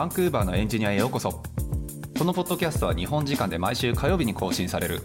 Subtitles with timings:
[0.00, 1.42] バンクーバーのエンジニアへようこそ
[2.18, 5.02] このポッドキャストは日本時間で毎週火曜日に更新される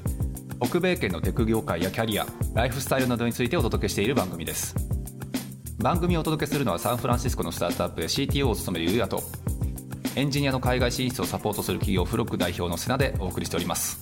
[0.63, 4.73] 北米圏のテク業界やキャリアライフスタイルなどについてお届けしている番組です
[5.79, 9.21] 番組をお届けするのはサンフランシスコのスタートアップで CTO を務めるゆうやと
[10.15, 14.01] エンジニアの海外進出をサポートする企業フロック代表の瀬名でお送りしております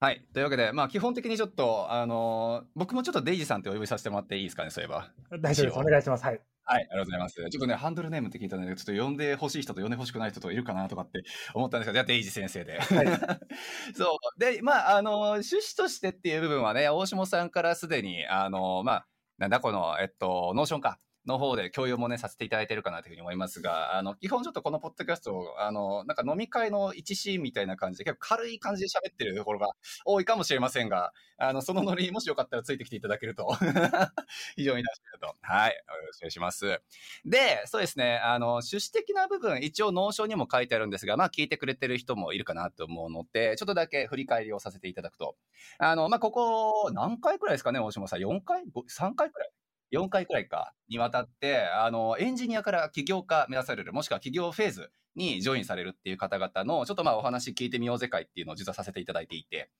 [0.00, 0.24] はい。
[0.32, 5.12] というわけで、まあ、基本的にちょっと、あのー僕もちょっとデイジーさんってお呼びさせてもらっていいですかね、そういえば。
[5.38, 5.78] 大丈夫です。
[5.78, 6.24] お願いします。
[6.24, 6.40] はい。
[6.64, 7.34] はい、ありがとうございます。
[7.34, 11.22] ちょっとね、ハンドルネームって聞いたので、ちょっと呼んでほしい人と呼んでほしくない人といるかなとかって
[11.54, 12.78] 思ったんですけど、じゃあ、デイジー先生で。
[12.78, 13.06] はい
[13.94, 14.04] そ
[14.36, 14.38] う。
[14.38, 19.06] で、まあ、あの、趣旨としてっていう部分はね、大島さんからすでに、あの、まあ、
[19.38, 20.98] なんだこの、えっと、 Notion か。
[21.26, 29.68] の方で共有もね、させていただいてるかなというふうに思いますが、あの、基本ちょっとこのポッドキャスト、あの、なんか飲み会の一シーンみたいな感じで、結構軽い感じで喋ってるところが
[30.04, 33.48] 多いかもしれませんが、あの、そのノリ、もしよかったらついてきていただけると、
[34.56, 35.36] 非常に楽しみだと。
[35.42, 35.70] はい。
[35.72, 36.80] よろしくお願いします。
[37.24, 45.36] で、そうですね、あの、趣旨的な部分、一応、 Notion にも書いてあるんですが、まあ、聞いてくれてる人もいるかなと思うので、ちょっとだけ振り返りをさせていただくと、
[45.78, 49.50] あの、まあ、ここ、何回くらいですかね、大島さん？4回 ?3 回くらい？
[49.90, 59.70] 4回くらいか、にわたって、あの、エンジニアから起業家目指される、もしくは起業フェーズにジョインされるっていう方々の、ちょっとまあお話聞いてみようぜ会っていうのを実はさせていただいていて、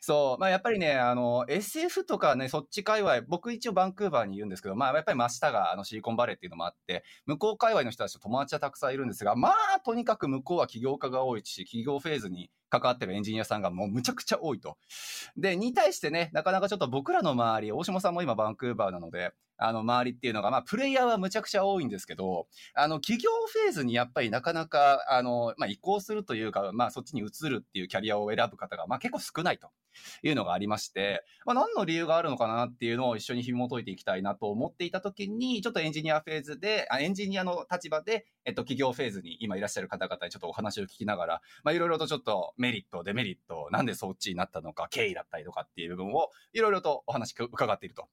[0.00, 14.76] そう、まあやっぱりね、あの、SF とかね、そっち界隈、僕一応バンクーバーにいるんですけど、まあやっぱり真下があのシリコンバレーっていうのもあって、向こう界隈の人たちと友達はたくさんいるんですが、まあとにかく向こうは起業家が多いし、起業フェーズに関わってるエンジニアさんがもうむちゃくちゃ多いと。
[15.36, 29.68] で、に対してね、なかなかちょっと僕らの周り、大島さんも今バンクーバーなので、あの周りっていうのが、まあプレイヤーはむちゃくちゃ多いんですけど、あの企業フェーズにやっぱりなかなか、あの、まあ移行するというか、まあそっちに移るっていうキャリアを選ぶ方が、まあ結構少ないと。
[30.22, 48.08] いうのがありまして、まあ、何の理由があるのかなっていうのを一緒に紐解いていきたいなと思っていたときに、ちょっとエンジニアフェーズで、あエンジニアの立場で、えっと、企業フェーズに今いらっしゃる方々にちょっとお話を聞きながら、まあ、いろいろとちょっとメリット、デメリット、なんでそっちになったのか、経緯だったりとかっていう部分を、いろいろとお話伺っていると。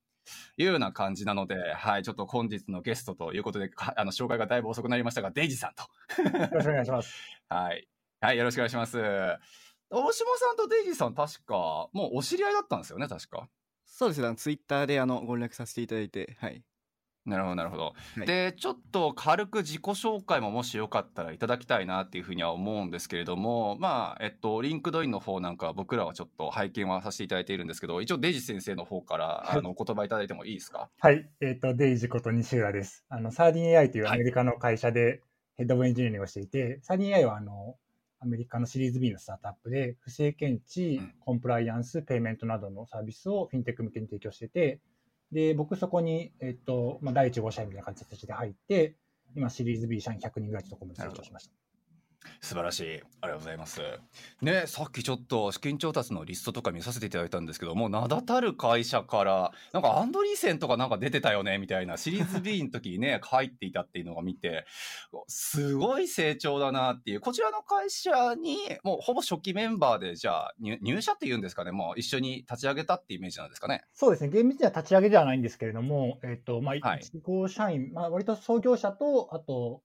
[0.58, 5.84] いうような感じなので、はい、ちょっと本日のゲストということで、かあの、紹介がだいぶ遅くなりましたが、デイジさんと。
[6.24, 7.14] よろしくお願いします。
[7.50, 7.88] はい。
[8.22, 8.98] はい、よろしくお願いします。
[9.90, 13.48] 大島さんとデイジーさん、確か、もうお知り合いだったんですよね、確か？
[13.86, 16.64] そうですね、ツイッターであのご連絡させていただいて、はい。
[17.26, 17.94] なるほど、なるほど。
[18.16, 30.90] はいで、ちょっと軽く自己紹介ももしよかったらいただきたいなっていうふうには思うんですけれども、まあ、えっと、 LinkedIn の方なんかは僕らはちょっと拝見はさせていただいているんですけど、一応デイジー先生の方から、はいあの、お言葉いただいてもいいですか？
[31.00, 31.30] はい。
[31.42, 33.06] えっ、と、デイジーこと西浦です。
[33.10, 35.22] あの、 Sardine AI というはいアメリカの会社で
[35.56, 37.78] Head of Engineering をしていて、 Sardine AI はあの、
[38.20, 44.80] アメリカのシリーズ B のスタートアップで、不正検知うん、コンプライアンス、ペイメントなどのサービスをフィンテック向けに提供してて、
[45.34, 48.96] で、僕そこに、えっ、と、まあ、第1号社員みたいな形で入って、
[49.36, 51.62] 今シリーズ B 社員100人ぐらいのところまで成長しました。
[52.42, 52.84] 素晴らしい。
[52.94, 53.82] ありがとうございます。
[54.42, 64.66] ね、さっきちょっと資金調達のリストとか見させていただいたんですけど、もう名だたる会社から、なんか Andreessen とかなんか出てたよね、みたいな、シリーズ B の時にね、 入っていたっていうのが見て、
[65.28, 73.84] すごい成長だなっていう、こちらの会社に、もうほぼ初期メンバーで、じゃあ入、入社っていうんですかね、もう一緒に立ち上げたっていうイメージなんですかね。
[73.94, 77.04] そうですね、厳密には立ち上げではないんですけれども、えっ、と、まあ、はい
[77.48, 79.82] 社員、まあ、割と創業者と、あと、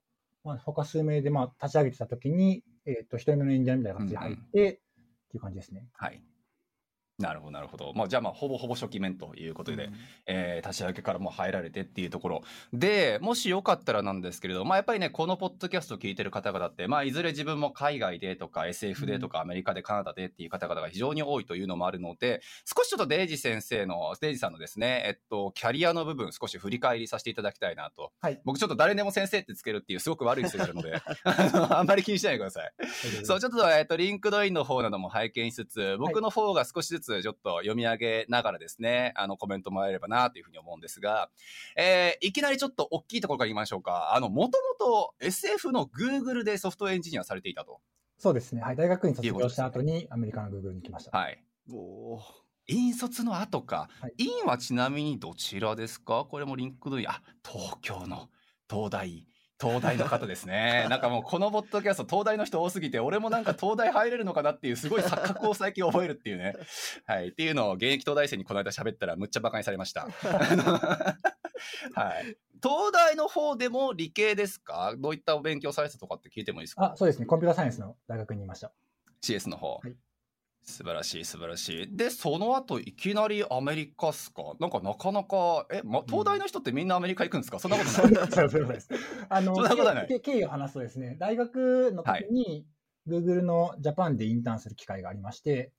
[0.49, 5.87] まあ、他数名で、まあ、立ち上げてたときに、えっ、と、一人目のエンジニアみたいな形で入って、っていう感じですね。
[5.93, 6.23] はい。
[7.19, 7.93] なるほど、なるほど。
[7.95, 9.91] まあ、じゃあ、まあ、ほぼほぼ初期面ということで、
[10.27, 12.43] えー立ち上げからも入られてっていうところ
[12.73, 28.41] でもしよかったらなんですけれど、まあ、やっぱりねこのポッドキャストを聞いてる方々って、まあ、いずれ自分も海外でとか SF でとかアメリカでカナダでっていう方々が非常に多いというのもあるので少しちょっとデイジ先生のデイジさんのですね、えっと、キャリアの部分少し振り返りさせていただきたいなとはい。
[28.45, 32.73] 僕ちょっと誰でも先生ってつけるっていうすごく悪い癖があるので あのあんまり気にしないでください。
[33.25, 41.31] そう、ちょっと、えっと、 LinkedIn の方なども拝見しつつ、僕の方が少しずつちょっと読み上げながらですね、あの、コメントもらえればなというふうに思うんですが、
[41.77, 44.15] えーいきなりちょっと大きいところから言いましょうか。
[44.15, 47.81] あの、もともと SF の Google でソフトエンジニアされていたと。
[48.19, 48.61] そうですね。
[48.63, 48.77] はい。
[48.77, 51.17] 大学院卒業した後にアメリカの Google に来ました。
[51.17, 51.43] はい。
[51.73, 52.21] おお
[52.67, 53.89] 院卒の後か。
[54.01, 56.27] はい院はちなみにどちらですか？
[56.29, 58.29] これも LinkedIn、あ、東京の
[58.69, 59.27] 東大。
[59.61, 60.87] 東大の方ですね。
[60.91, 66.55] なんかもうこのポッドキャスト、東大の人多すぎて、俺もなんか東大入れるのかなっていうすごい錯覚を最近覚えるっていうね。
[67.07, 67.29] はい。
[67.29, 70.09] っていうのを現役東大生にこの間喋ったらむっちゃバカにされました。
[71.95, 72.37] はい。
[72.63, 74.95] 東大の方でも理系ですか？
[74.99, 76.93] どういったお勉強されてたとかって聞いてもいいですか？
[76.93, 77.27] あ、そうですね。
[77.27, 78.73] コンピューターサイエンスの大学にいました。
[79.23, 79.75] CS の方。
[79.77, 79.95] はい
[80.69, 81.97] 素晴らしい素晴らしい。
[81.97, 84.43] で、その後いきなりアメリカっすか？
[84.61, 87.59] なんかなかなか、え、ま、東大の人ってみんなアメリカ行くんですか？
[87.59, 88.31] そんなことない。
[88.31, 88.89] そうそうです。
[89.29, 92.67] あの、そんなことはないけ経緯を話すとですね、大学の時に、
[93.09, 95.73] Google のジャパンでインターンする機会がありまして、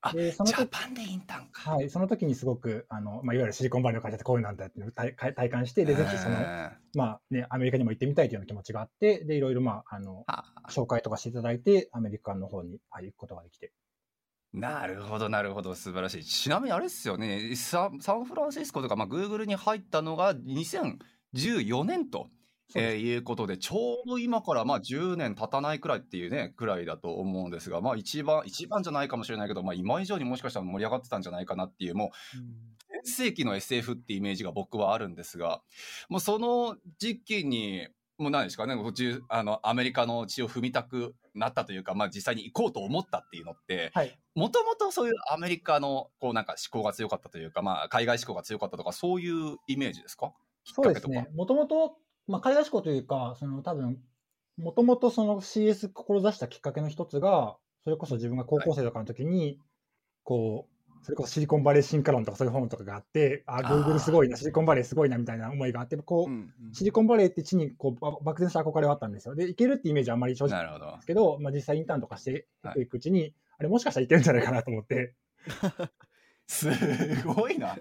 [0.00, 1.70] あでその時ジャパンでインターンか。
[1.70, 13.72] はい、その時にすごく、あの、まあ、いわゆるシリコンバレーの会社ってこういうのなんだっていうのを体体体感して、で、ぜひその、えまあね、アメリカにも行ってみたいというような気持ちがあって、で、いろいろ、まあ、あのー、あ紹介とかしていただいて、アメリカの方にはい行くことができて。
[14.54, 16.24] なるほど、なるほど、素晴らしい。
[16.24, 22.30] ちなみにあれですよね、ササンフランシスコとか、まあ、Google に入ったのが2014年と、
[22.76, 32.08] えーいうことで、ちょうど今からまあ10年経たないくらいっていうね、くらいだと思うんですが、まあ一番、一番じゃないかもしれないけど、まあ今以上にもしかしたら盛り上がってたんじゃないかなっていう、もう
[33.04, 35.62] 全盛期の SF ってイメージが僕はあるんですが、
[36.08, 38.66] もうその時期に、もう何ですか？
[38.66, 50.32] ね、こっちあのアメリカの地を踏みたくなったというか、まあ、実際に行こうと思ったっていうのって、はいもともとそういうアメリカのこうなんか思考が強かったというか、まあ、海外思考が強かったとか、そういうイメージですか？
[50.64, 51.28] そうですね。
[51.36, 54.02] もともと、まあ、海外志向というか、その多分、
[54.56, 59.60] もともとその CS 志したきっかけの一つが、それこそ自分が高校生とかの時に、
[60.24, 60.73] こう、
[61.04, 69.34] それこそシリコンバレー進化論とかそういう本とかがあって、あ、あー Google すごいな、シリコンバレーすごいなみたいな思いがあって、こう、うんシリコンバレーって地にこうば漠然した憧れはあったんですよ。
[69.34, 71.00] で、行けるってイメージはあんまり正直なるほどで。
[71.02, 75.14] すけど、まあ、実際インターンとかしてはいいくうちに、あれもしかしたらいけるんじゃないかなと思って、
[76.48, 76.70] す
[77.26, 77.76] ごいな。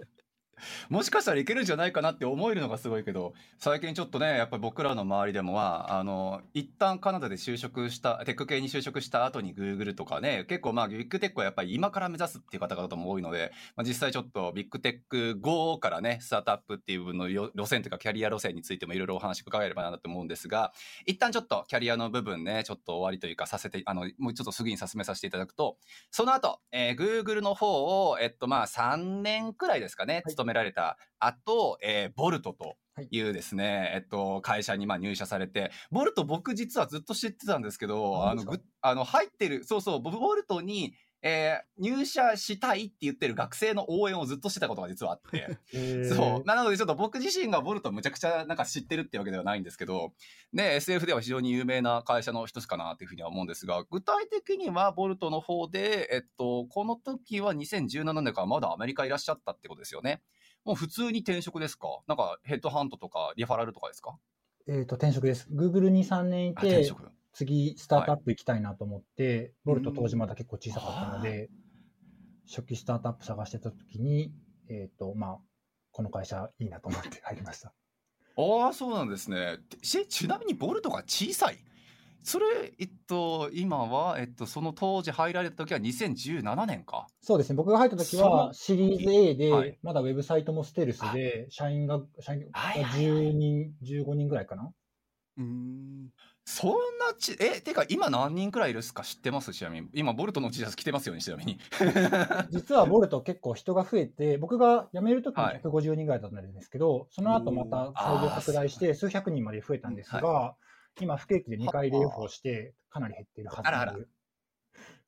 [0.89, 20.74] もしかしたらいけるんじゃないかなって思えるのがすごいけど、最近ちょっとね、やっぱり僕らの周りでもまあ、の、一旦カナダで就職した、テック系に就職した後に Google とかね、結構まあ、ビッグテックはやっぱり今から目指すっていう方々も多いので、まあ、実際ちょっとビッグテック後からね、スタートアップっていう部分の路線というかキャリア路線についてもいろいろお話伺えればなと思うんですが、
[21.06, 25.77] 一旦ちょっとキャリアの部分ね、ちょっと終わりというかさせて、あの、もうちょっと次に進めさせていただくと、
[26.09, 30.24] その後、えー Google の方を、えっと、まあ、3年くらいですかね、はい。
[30.30, 32.78] 勤められた後、えーボルトと
[33.10, 38.44] いうですね、えっと、会社にまあ入社されて、ボルト僕実はずっと知ってたんですけど、あの、
[38.82, 40.94] あの、入ってる、そうそう、ボボルトに、
[41.26, 45.58] えー入社したいって言ってる学生の応援をずっとしてたことが実はあって、
[46.06, 46.44] そう。
[46.46, 50.14] なのでちょっと僕自身がボルトむちゃくちゃなんか知ってるってわけではないんですけど、
[50.52, 60.22] ね、SF では非常に有名な会社の一つかなっていうふうには思うんですが、具体的にはボルトの方で、えっと、この時は2017年からまだアメリカいらっしゃったってことですよね。
[60.65, 61.88] もう普通に転職ですか？
[62.07, 64.18] なんかヘッドハントとかリファラルとかですか？
[64.68, 65.48] えっ、と、転職です。
[65.54, 67.04] Google に3年いて、職。
[67.33, 71.50] 次、スタートアップ行きたいなと思って、ボルト当時まだ結構小さかったので、
[72.48, 74.31] 初期スタートアップ探してた時に、
[74.69, 75.38] えっ、と、まあ、
[75.92, 77.74] この会社いいなと思って入りました。
[78.38, 79.57] ああ、そうなんですね。
[79.81, 81.57] しちなみにボルトが小さい？
[82.24, 87.08] それ、えっと、今は、えっと、その当時入られた時は2017年か。
[87.22, 87.56] そうですね。
[87.56, 94.72] 僕が入った時はシリーズ A で、はいまだウェブサイトもステルスで、社員が、社員がはいはいはい10人、15人ぐらいかな。
[95.38, 96.10] うーん
[96.46, 99.54] そんなち、え、てか今何人くらいいるっすか知ってます？
[99.54, 99.88] ちなみに。
[99.94, 101.58] 今、ボルトの T シャツ着てますよね、ちなみに。
[102.52, 110.56] 実はボルト結構人が増えて、僕が辞める時にはい150人ぐらいだったんですけど、その後また採用拡大して数百人まで増えたんですが、
[111.00, 114.07] 今不景気で2回レイオフをして、かなり減っているはずあらあらなんで。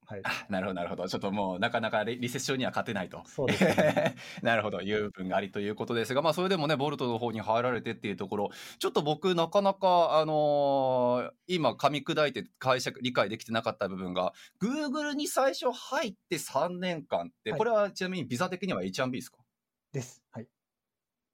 [0.08, 0.22] はい。
[0.24, 1.08] あなるほど、なるほど。
[1.08, 3.24] ちょっともう、なかなかリリセッションには勝てないと。
[3.26, 4.16] そうですね。
[4.44, 19.38] なるほど、いう部分がありということですが、まあ、それでもね、ボルトの方に入られてっていうところ、ちょっと僕、なかなか、あのー今、噛み砕いて解釈、理解できてなかった部分が、Google に最初入って3年間って、はいこれはちなみにビザ的には H1B ですか？
[19.92, 20.24] です。
[20.32, 20.48] はい。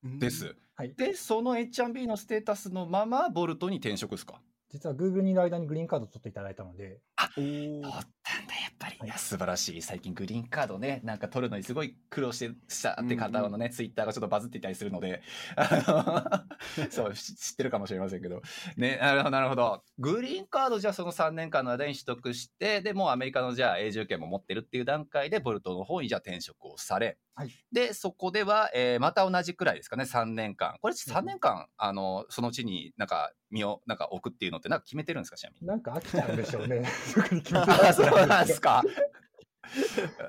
[0.03, 0.55] です。
[0.75, 0.93] はい。
[0.96, 4.41] で、その H1B のステータスのまま、ボルトに転職ですか？
[4.70, 7.01] 実は Google にいる間にグリーンカードを取っていただいたので、
[7.38, 8.98] おー取ったんだ、やっぱり。
[9.00, 9.82] はいいや、素晴らしい。
[9.82, 15.22] 最近グリーンカードね、なんか取るのにすごい苦労してしたって方のね、ツイッターがちょっとバズっていたりするので、
[15.56, 16.46] あ
[16.78, 18.42] の そう、し知ってるかもしれませんけど。
[18.78, 19.84] ね、なるほど、なるほど。
[19.98, 30.75] グリーンカードじゃあその3年間の間に取得して、で、もうアメリカのじゃあ永住権も持ってるっていう段階で、ボルトの方にじゃあ転職をされ、はいで、そこでは、えーまた同じくらいですかね、3年間。
[30.82, 35.68] これ3年間、あの、その地になんか身をなんか置くっていうのってなんか決めてるんですか、ちなみに。
[35.68, 36.84] なんか飽きちゃうんでしょうね。
[37.13, 38.82] 特に決めてあそうなんですか。
[38.82, 38.84] か。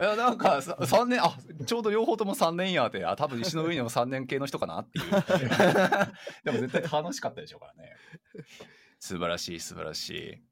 [0.01, 1.37] いやなんかさ3年あ
[1.67, 5.11] ちょうど両方とも3年やってあ多分石の上にも3年系の人かなっていう
[6.45, 7.91] でも絶対楽しかったでしょうからね
[9.01, 10.43] 素晴らしい素晴らしい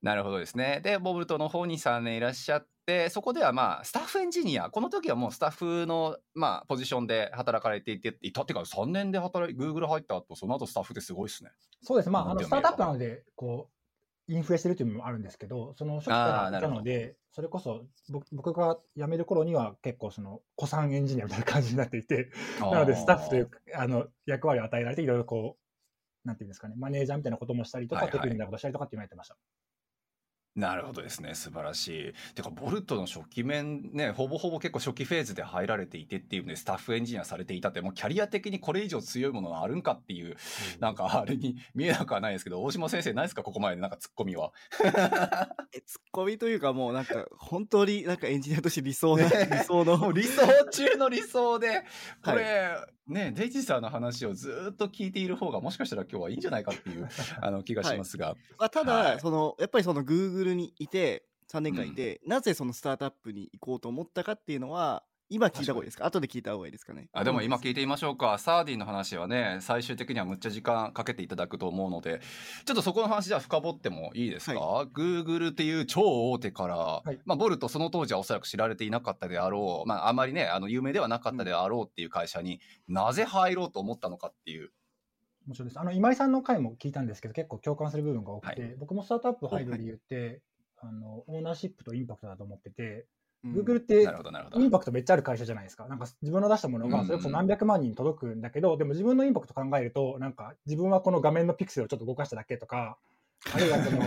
[0.00, 11.50] なるほどですねでボブルトの方に3年いらっしゃってそこではまあスタッフエンジニアこの時はもうスタッフのまあポジションで働かれていていたっていうか3年で働い Google 入った後その後スタッフってすごいですね
[11.82, 12.10] そうです。
[12.10, 13.79] まあ、あのスタートアップなので、こう、
[14.30, 25.56] インフレしてるっていうのもあるんですけど、その初期からいたので、それこそ僕僕が辞める頃には結構その古参エンジニアみたいな感じになっていて、なのでスタッフというあの役割を与えられて、いろいろこ
[26.24, 28.12] う、なんていうんですかね、マネージャーみたいなこともしたりとか、はいはい。
[28.12, 29.36] テクニックなことしたりとかっていうのをやってました。
[30.56, 31.34] なるほどですね。
[31.36, 32.34] 素晴らしい。
[32.34, 40.36] てか、ボルトの初期面ね、ほぼほぼ結構初期フェーズで入られていてっていうので、スタッフエンジニアされていたって、もうキャリア的にこれ以上強いものがあるんかっていう、
[40.80, 43.44] なんかあれに見えなくはないですけど、大島先生ないですか？
[43.44, 44.52] ここまでなんかツッコミは。
[45.72, 51.84] えツッコミというかもうなんか本当になんかエンジニアとして理想な、ね 理想の理想中の理想で、
[52.24, 52.76] これ、
[53.10, 57.08] ね、デイジーさんの話をずっと聞いている方が、もしかしたら今日はいいんじゃないかっていう
[57.42, 58.36] あの気がしますが。
[58.56, 59.20] まあ、ただ、はい。
[59.20, 65.02] そのやっぱりその Google にいて3年間いて、なぜそのスタートアップに行こうと思ったかっていうのは
[65.32, 66.06] 今聞いた方がいいですか？
[66.06, 67.08] 後で聞いた方がいいですかね？
[67.12, 68.36] あでも今聞いてみましょうか。
[68.38, 72.20] サーディンの話はね、最終的にはむっちゃ時間かけていただくと思うので、
[72.66, 77.18] ちょっとそこの話じゃあ深掘ってもいいですか、?Google っていう超大手から、い。
[77.24, 84.72] まあボルトその当時はおそらく知られていなかったであろう、まああまりね、あの有名ではなかったであろうっていう会社になぜ入ろうと思ったのかっていう。
[85.46, 85.78] もちろんです。
[85.78, 88.76] あの今井さんの回も聞いたんですけど、結構共感する部分が多くて、はい。
[88.80, 90.42] 僕もスタートアップ入る理由って、
[90.80, 93.04] あのオーナーシップとインパクトだと思ってて、うん
[93.44, 94.06] Google ってイ。
[94.66, 95.86] ンパクトめっちゃある会社じゃないですか。
[95.88, 102.98] なんか自分の出したものがそれこそ何百万人に届くんだけど、でも自分のインパクト考えると、なんか自分はこの画面のピクセルをちょっと動かしただけとか、
[103.54, 103.98] あるいはその、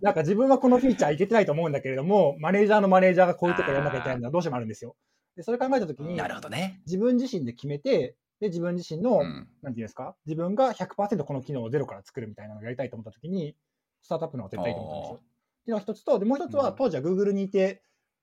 [0.00, 4.94] なんか自分はこのフィーチャーいけてないと思うんだけれども、マネージャーのマネージャーがこういうとこやらなきゃいけないのはどうしてもあるんですよ。
[5.36, 6.80] で、それ考えたときにな、るほどね。
[6.86, 9.48] 自分自身で決めて、で、自分自身の、うん。
[9.62, 13.56] なんていうんですか、自分が100%この機能をゼロから作るみたいなのをやりたいと思ったときに、
[14.02, 15.16] スタートアップの方が絶対いいと思ったんですよ。
[15.16, 15.28] ってい
[15.66, 17.82] うのが一つと、で、もう一つは、うん当時は Google にいて、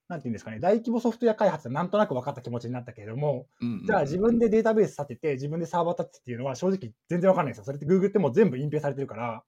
[0.09, 7.63] なんていうんですかね、大規模ソフトウェア開発はなんとなく分かった気持ちになったけれども、うんじゃあ自分でデータベース立てて、自分でサーバー立ててっていうのは正直全然分かんないんですよ。
[7.63, 9.43] それって Google ってもう全部隠蔽されてるから、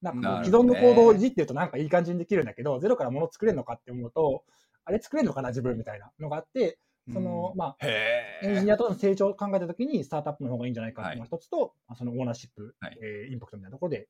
[0.00, 4.44] なんか既存のコードをいじってるとなんかいい感じにできるんだけど、ゼロから物作れるのかって思うと、
[4.84, 6.78] あれ作れるのかな、自分みたいなのがあって、
[7.12, 8.72] その、うんまあ、へエンジニえ。
[8.72, 14.08] アとの成長を考えたときに、スタートアップの方がいいんじゃないかっていうのが一つと、まあそのオーナーシップ、はいえーインパクトみたいなところで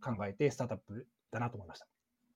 [0.00, 1.86] 考えて、スタートアップだなと思いました。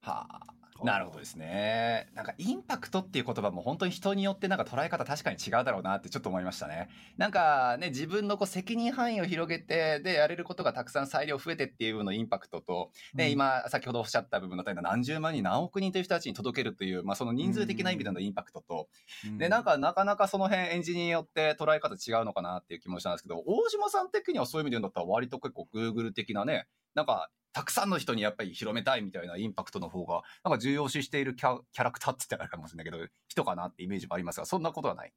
[0.00, 0.61] はあ。
[0.85, 2.09] なるほどですね。
[2.14, 6.88] なんかインパクトっていう言葉も本当に人によってなんか捉え方確かに違うだろうなってちょっと思いましたね。
[7.16, 18.88] なんかね、自分のこう責任範囲を広げて、で、やれることがたくさん裁量増えてっていうのインパクトと、ね、うん今、先ほどおっしゃった部分のような何十万人、何億人という人たちに届けるという、まあその人数的な意味でのインパクトと、
[19.38, 35.12] で、なんかなかなかその辺エンジニアによって捉え方違うのかなっていう気もしたんですけど、大島さん的にはそういう意味で言うんだったら割と結構 Google 的なね、なんかたくさんの人にやっぱり広めたいみたいなインパクトの方が、なんか重要視しているキャラクターって言ったらあれかもしれないけど、人かなってイメージもありますが、そんなことはない。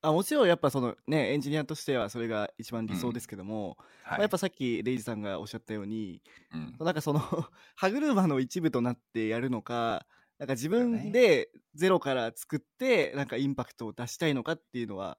[0.00, 4.10] あもちろんやっぱそのねエンジニアとしてはそれが一番理想ですけども、はい。
[4.10, 6.22] まあやっぱさっきレイジさんがおっしゃったように
[6.54, 7.18] うんなんかその
[7.74, 10.06] 歯車の一部となってやるのか
[10.38, 15.18] なんか自分でゼロから作ってなんかインパクトを出したいのかっていうのは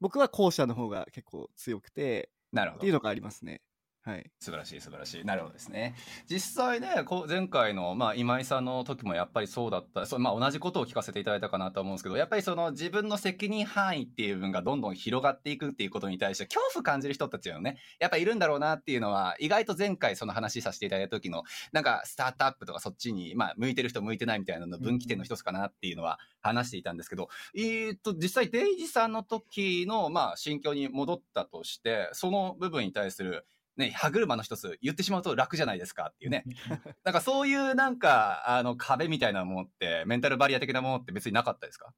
[0.00, 2.92] 僕は後者の方が結構強くてなるほどっていう。
[2.92, 3.62] のがありますね
[4.06, 5.24] はい素晴らしい素晴らしい。
[5.24, 5.94] なるほどですね。
[6.28, 36.44] 実際ね、こう前回の、まあ、今井さんの時もやっぱりそうだった、そうまあ、同じことを聞かせていただいたかなと思うんですけど、やっぱりその自分の責任範囲っていう部分がどんどん広がっていくっていうことに対して恐怖感じる人たちはね、やっぱいるんだろうなっていうのは、意外と前回その話させていただいた時の、なんかスタートアップとかそっちに、まあ、向いてる人向いてないみたいなの分岐点の一つかなっていうのは話していたんですけど、えーっと、実際デイジさんの時の、まあ、心境に戻ったとして、その部分に対する、ね、歯車の一つ言ってしまうと楽じゃないですかっていうね。
[37.04, 41.92] なんかそういうなんか、あの壁みたいなものって、メンタルバリア的なものって別になかったですか？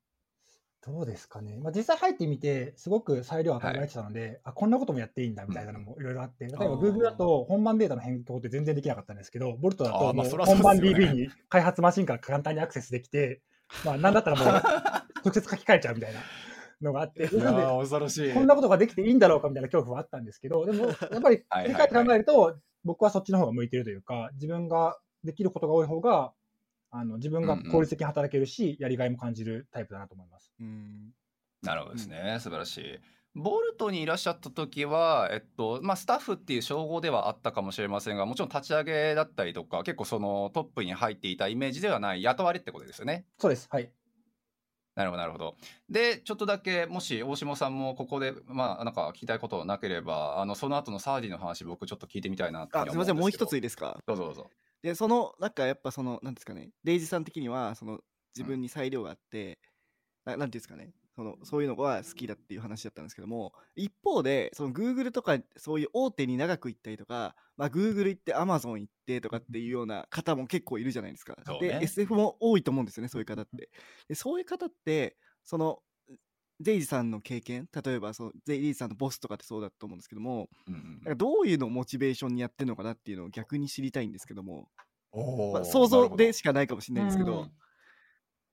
[0.87, 1.59] どうですかね。
[1.59, 9.99] まあ、実際入ってみて、すごく裁量与えられてたので、あ、こんなこともやっていいんだみたいなのもいろいろあって、例えば Google だと本番データの変更って全然できなかったんですけど、ボルトだと
[10.45, 13.43] 本番 DB に開発マシンから簡単にアクセスできて、
[13.85, 14.47] まあ、なんだったらもう
[15.25, 16.21] 直接書き換えちゃうみたいな
[16.81, 26.33] のがあって、 なので恐ろしいこんなことができていいんだろうかみたいな恐怖はあったんですけど、でも やっぱり振り返って考えると、僕はそっちの方が向いてるというか、自分ができることが多い方が、
[26.91, 30.53] あの自分が効率的に働けるし、やりがいも感じるタイプだなと思います。
[30.61, 31.13] うん
[31.63, 32.39] なるほどですね。
[32.41, 33.01] 素晴らしい。
[33.35, 43.27] ボルトにいらっしゃった時は、えっと、まあ、スタッフっていう称号ではあったかもしれませんが、もちろん立ち上げだったりとか、結構そのトップに入っていたイメージではない雇われってことですよね。
[43.39, 43.69] そうです。
[43.71, 43.93] はい。
[44.97, 45.57] なるほど、なるほど。
[45.89, 53.99] で、ちょっとだけ、もし大下さんもここで、まあ、なんか聞きたいことなければ、あの、その後のサーディの話、僕ちょっと聞いてみたいなあすみませんもう一ついいですか？
[54.07, 54.51] どどうぞどうぞ。
[54.83, 58.01] でそのなんかやっぱそのなんですかねデイジさん的にはその
[58.37, 59.59] 自分に裁量があって、
[60.25, 71.35] ななんていうんですかねそのそういうのが好きだっていう話だったんですけども一方でその Google とかそういう大手に長く行ったりとか、まあ、Google 行って Amazon 行ってとかっていうような方も結構いるじゃないですか。
[71.61, 71.69] ね。
[71.69, 73.71] で SF も多いと思うんですよねそういう方って。
[74.09, 75.79] でそういう方ってその
[76.61, 84.69] デイジさんの経験例えばそのデイジさんのボスとかってそうだと思うんですけどもうんうんなんかどういうのをモチベーションにやってるのかなっていうのを逆に知りたいんですけども、
[85.53, 87.41] まあ、想像でしかないかもしれないんですけど。
[87.41, 87.53] うん、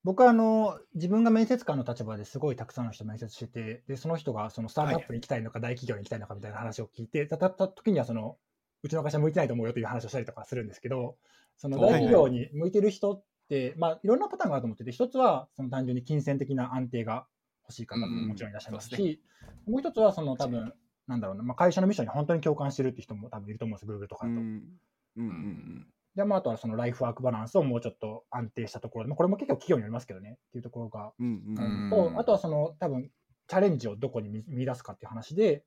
[0.03, 8.37] 僕はあの自分が面接官の立場ですごいたくさんの人面接してて、でその人がそのスタートアップに行きたいのか大企業に行きたいのかみたいな話を聞いて、たたった時にはその
[8.83, 11.15] うちの会社向いてないと思うよという話をしたりとかするんですけど、
[11.57, 17.25] その大企業に向いてる人って、まあ、いろんなパターンがあると思ってて、一つはその単純に金銭的な安定が
[17.63, 19.21] 欲しい方ももちろんいらっしゃいますし、
[19.65, 20.73] もう一つはその多分、
[21.07, 24.41] なんだろうな、まあ、会社のミッションに本当に共感してるって人も多分いると思うんです、Google とかだと。
[24.41, 24.79] うん。
[25.15, 31.27] うんうんうんで、まあ、あとはそのライフワークバランスをもうちょっと安定したところで、まあ、これも結構企業によりますけどね、っていうところが、うん
[31.57, 33.09] うんうんと、あとはその多分
[33.47, 35.63] チャレンジをどこに見見出すかっていう話で、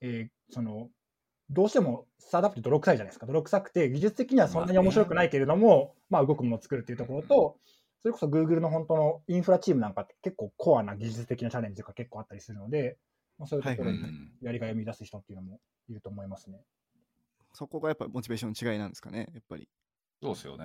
[0.00, 0.88] えーその
[1.50, 3.26] どうしてもスタートアップって泥臭いじゃないですか。
[3.26, 7.56] 泥臭くて、技術的にはそんなに面白くないけれども、まあ、動くものを作るっていうところと、
[8.02, 12.98] それこそ Google の本当のインフラチームなんかって結構コアな技術的なチャレンジとか結構あったりするので、
[13.38, 16.60] まあ、そういうところにうんうんやりがいを見出す人っていうのもいると思いますね。
[17.54, 19.68] そこがやっぱりモチベーションの違いなんですかねやっぱり。
[20.20, 20.64] そうですよね。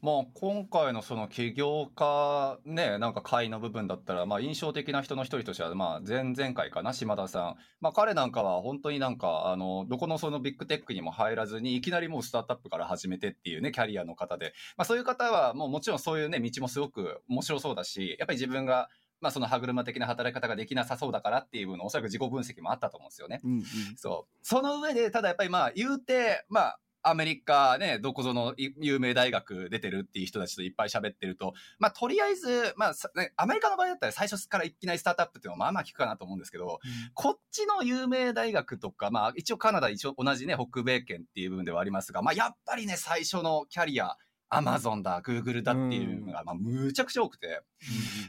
[0.00, 7.56] まあ、今回のその起業家ね、なんか会の部分だったら、まあ、印象的な人の一人としては、まあ、前々回かな、島田さん。
[7.80, 14.54] まあ、彼なんかは本当になんか、あの、どこのそのビッグテックにも入らずに、いきなりもうスタートアップから始めてっていうね、キャリアの方で。
[14.76, 18.88] まあ、そういう方は、もうもちろんそういうね、道もすごく面白そうだし、やっぱり自分が、
[19.20, 23.40] まあ、その歯車的な働き方ができなさそうだからっていうのおそらく自己分析もあったと思うんですよね。
[23.42, 23.62] うんうん
[23.96, 24.38] そう。
[24.42, 36.78] その上で、ただやっぱりまあ、言うて、まあ、アメリカね、どこぞのい有名大学出てるっていう人たちといっぱい喋ってると、まあ、とりあえず、まあ、さね、アメリカの場合だったら最初からいきなりスタートアップっていうのはまあまあ聞くかなと思うんですけど、
[37.14, 44.16] こっちの有名大学とか、まあ、一応カナダ一応同じね、北米圏っていう部分ではありますが、まあ、やっぱりね、最初のキャリア、
[44.54, 47.62] アマゾンだ、グーグルだっていうのが、まあ、むちゃくちゃ多くて、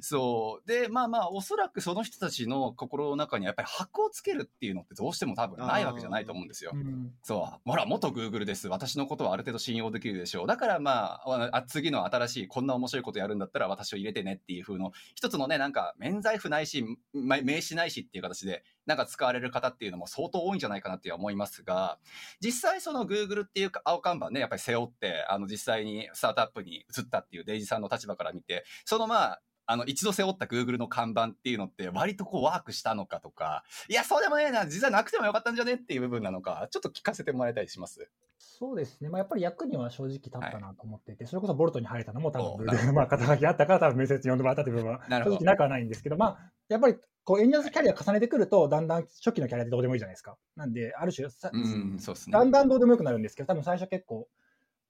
[0.02, 0.68] そう。
[0.68, 6.72] で、まあまあ、おそらくその人たちの心の中にはやっぱり箔をつけるっていうのってどうしても多分ないわけじゃないと思うんですよ。
[6.74, 7.70] うんそう。
[7.70, 8.70] ほら、元 Google です。
[8.70, 10.48] 私のことはある程度信用できるでしょう。
[10.48, 22.00] だからまあ、あ次の新しいこんな面白いことやるんだったら私を入れてねっていう風の、一つのね、なんか免罪符ないし、ま名刺ないしっていう形で、なんか使われる方っていうのも相当多いんじゃないかなって思いますが、
[22.40, 38.10] 実際その Google っていうか青看板ね、やっぱり背負って、あの実際にスタートアップに移ったっていうデイジさんの立場から見て、そのまあ、あの、一度背負った Google の看板っていうのって割とこうワークしたのかとか、いや、そうでもねえな、実はなくてもよかったんじゃねっていう部分なのか、ちょっと聞かせてもらいたりします。
[38.38, 41.16] そうですね、まあ、やっぱり役には正直立ったなと思ってい。
[41.16, 50.38] て、それこそボルトに入れたのも多分 まあ肩書きあったから、多分面接に呼んでもらったという部分は正直なくはないんですけど、まあ、やっぱりこうエンジニアキャリア重ねてくると、だんだん初期のキャリアってどうでもいいじゃないですか。
[50.56, 52.34] なんで、ある種さ、うん、そうですね。
[52.34, 54.28] だんだんどうでもよくなるんですけど、多分最初結構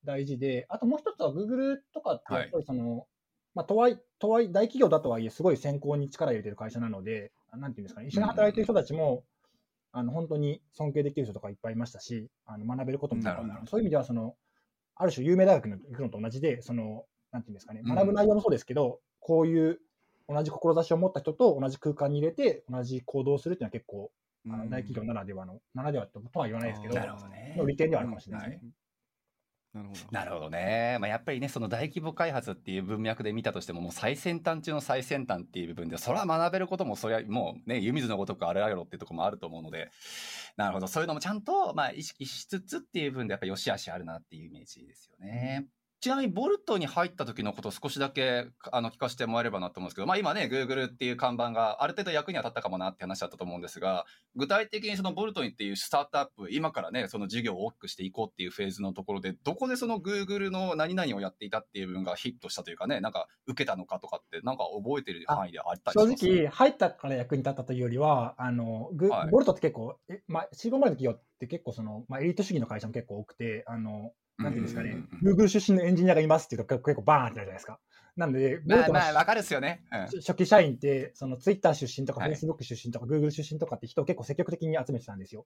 [0.03, 3.07] 大事で、あともう一つは Google とかってやっぱりその、
[3.53, 9.23] まあ、とはいとはい大企業だとはいえ、すごい選考に力入れてる会社なので、なんていうんですかね、一緒に働いてる人たちも、
[9.91, 14.35] あの本当に尊敬できる人とかいっぱいいましたし、あの学べることもそういう意味ではその、
[14.95, 17.95] ある種有名大学に行くのと同じで、その、なんていうんですかね、うん。
[17.95, 19.79] 学ぶ内容もそうですけど、こういう
[20.27, 24.11] 同じ志を持った人と同じ空間に入れて、同じ行動をするっていうのは結構、
[24.47, 28.71] あの大企業ならではの、ならではとは言わないですけど、なるほどねの利点ではあるかもしれないですね。
[29.73, 30.01] なるほど。
[30.11, 30.97] なるほどね。
[30.99, 39.89] まあ、やっぱりね、その大規模開発っていう文脈で見たとしても、もう最先端中の最先端っていう部分で、それは学べることも、それはもうね、湯水のごとくあるやろっていうところもあると思うので、
[40.57, 40.87] なるほど。
[40.87, 45.65] そういうのもちゃんと、まあ、意識しつつっていう部分で、やっぱり良し悪しあるなっていうイメージですよね。
[46.03, 66.25] ちなみに、ボルトに入った時のことを少しだけあの聞かせてもらえればなと思うんですけど、まあ今ね、Google っていう看板がある程度役には立ったかもなって話だったと思うんですが、具体的にそのボルトにっていうスタートアップ、今からね、その事業を大きくしていこうっていうフェーズのところで、どこでその Google の何々をやっていたっていう部分がヒットしたというかね、なんか受けたのかとかって、なんか覚えてる範囲であったり正します？
[66.25, 69.29] 直、入ったから役に立ったというよりは、あのグはい。
[69.31, 77.79] ボルトって結構、えまあ、シリコンバレーの企業って結構その、まあ、エリート主義の会社も結構多くて、あのなんていうんですかね、Google 出身のエンジニアがいますっていうと結構バーンってなるじゃないですか。
[78.15, 79.83] なので、まあまあ、わかるっすよね。
[79.91, 85.45] うん初初期社員って、その Twitter 出身とかはい Facebook 出身とか Google 出身とかって人を結構積極的に集めてたんですよ。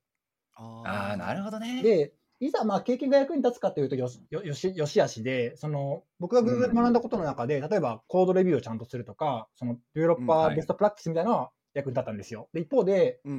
[0.55, 1.81] ああ、なるほどね。
[1.81, 12.49] で、いざまあ経験が役に立つかというとよしよよしよし悪しで、その僕が Google で学んだことの中で、例えばコードレビューをちゃんとするとか、そのデベロッパーベストプラクティスみたいなのは役に立ったんですよ。
[12.53, 13.29] で、一方で、そ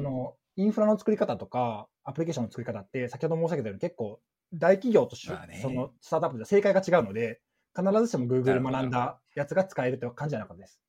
[0.00, 4.20] のインフラの作り方とか、アプリケーションの作り方って、先ほど申し上げたように結構
[4.52, 7.40] 大企業としまあねそのスタートアップでは正解が違うので、
[7.76, 10.80] 必ずしも Google 学んだやつが使えるという感じじゃなかったです。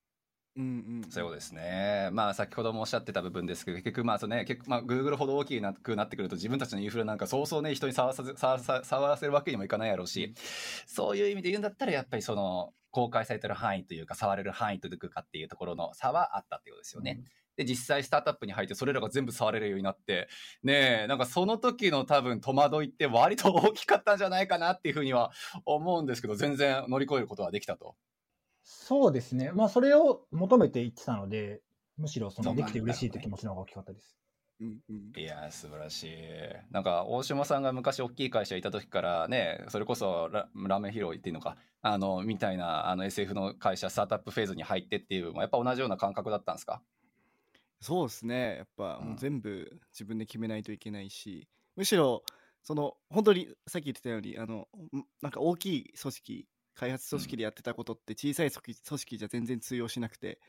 [0.56, 1.12] うんうんうん。
[1.12, 2.10] そうですね。
[2.14, 10.34] まあ、先ほどもおっしゃってた部分ですけど、結局、まあ、そうね、結局、まあ、Google ほど大きくなってくると、自分たちのインフラなんか、そうそうね、人に触らせ触ら触らせるわけにもいかないやろうし、
[10.88, 17.22] そういう意味で言うんだったら、やっぱりその、公開されてる範囲というか、触れる範囲というかっていうところの差はあったっていうことですよね。
[17.58, 20.30] で、実際スタートアップに入って、それらが全部触れるようになって、
[20.64, 25.32] ねえ、なんかその時の多分戸惑いって割と大きかったんじゃないかなっていうふうには
[25.66, 27.98] 思うんですけど、全然乗り越えることができたと。
[28.64, 29.52] そうですね。
[29.52, 31.62] まあ、それを求めていってたので、
[31.98, 34.18] むしろそのできて嬉しいという気持ちの方が大きかったです。
[34.60, 36.12] うんうんいやー素晴らしい。
[36.72, 46.82] なんか大島さんが昔大きい会社いた時からね、それこそララーメン拾いっていうのか、あの、みたいなあの SF の会社、スタートアップフェーズに入ってっていうやっぱ同じような感覚だったんですか？
[47.82, 48.58] そうですね。
[48.58, 52.24] やっぱうんもう全部自分で決めないといけないし、むしろ、
[52.64, 60.40] その、本当にさっき言ってたように、あの、んなんか大きい組織、開発組織でやってたことって小さい組織組織じゃ全然通用しなくて、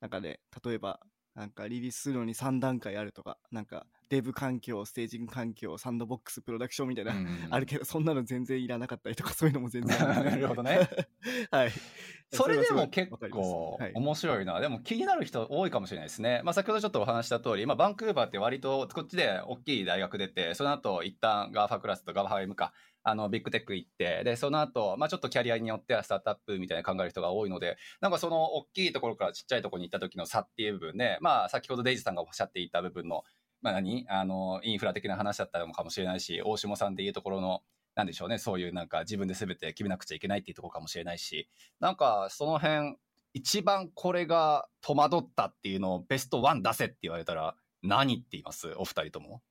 [0.00, 1.00] なんかね、例えば、
[1.34, 7.14] なんかリリースするのに3段階あるとか、なんかデブ環境、ステージング環境、サンドボックス、プロダクションみたいな、
[7.50, 10.88] あるけど、そんなの全然いらなかったりとか、そういうのも全然あ なるほどね。
[11.50, 11.72] はい。
[12.30, 13.92] それでも結構はい。
[13.94, 14.60] 面白いな。
[14.60, 16.42] でも気になる人多いかもしれないですね。
[16.44, 33.22] まあ先ほどちょっとお話した通り、まあバンクーバーって割とこっちで大きい大学出て、その後一旦ガーファクラスとガーファ M か、あのビッグテック行って、で、その後、まあちょっとキャリアによってはスタートアップみたいな考える人が多いので、なんかその大きいところからちっちゃいところに行った時の差っていう部分ね、まあ先ほどデイジさんがおっしゃっていた部分の、
[33.62, 34.04] まあ何？
[34.08, 37.62] あの、インフラ的な話だったのかもしれないし、大下さんでいうところの、
[37.98, 41.48] なんでしょうね、そういうなんか自分で全て決めなくちゃいけないっていうとこかもしれないし、
[41.80, 42.94] なんかその辺、
[43.34, 48.72] 一番これが戸惑ったっていうのをベストワン出せって言われたら何って言います？
[48.76, 49.42] お二人とも。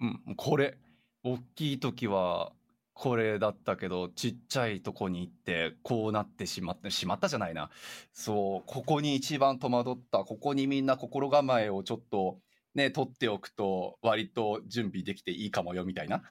[0.00, 0.76] うん、これ、
[1.22, 2.50] 大きい時は
[2.94, 7.70] これだったけど、ちっちゃいとこに行ってこうなってしまって、しまったじゃないな。
[8.12, 12.40] そう、ここに一番戸惑った、ここにみんな心構えをちょっと
[12.74, 16.22] ね、取っておくと割と準備できていいかもよみたいな。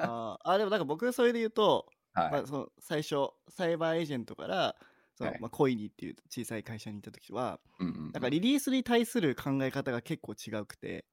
[0.00, 2.32] あーあ、でもなんか僕それで言うと、はい。
[2.32, 4.76] まあ、その最初サイバーエージェントから
[5.16, 11.04] その、はいまあ、コイニーっていう小さい会社に行った時はうんうんなんかリリースに対する考え方が結構違うくて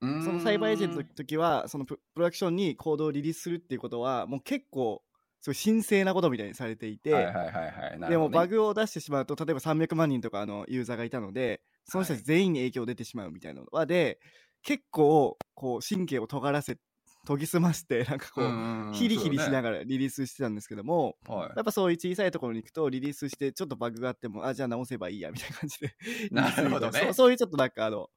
[0.00, 5.02] そのサイバーエージェントの時はそのププロダクションにコードをリリースするっていうことはもう結構
[5.40, 7.98] すごい神聖なことみたいにされていて、はいはいはいはい。
[7.98, 14.18] なでもバグを出してしまうと例えば300万人とかあのユーザーがいたのでその人たち全員に影響出てしまうみたいなのはで
[14.62, 16.78] 結構こう神経を尖らせ
[17.26, 18.54] 研ぎ澄ましてなんかこう、
[18.90, 21.16] ヒリヒリしなががらリリースしてたんですけども、
[21.56, 25.94] やっぱそういう小さいところに行くとリリースしてちょっとバグがあってもあじゃあ直せばいいやみたいな感じで
[26.30, 26.50] な。
[26.50, 27.12] るほどね。
[27.14, 28.10] そういうちょっとなんかあの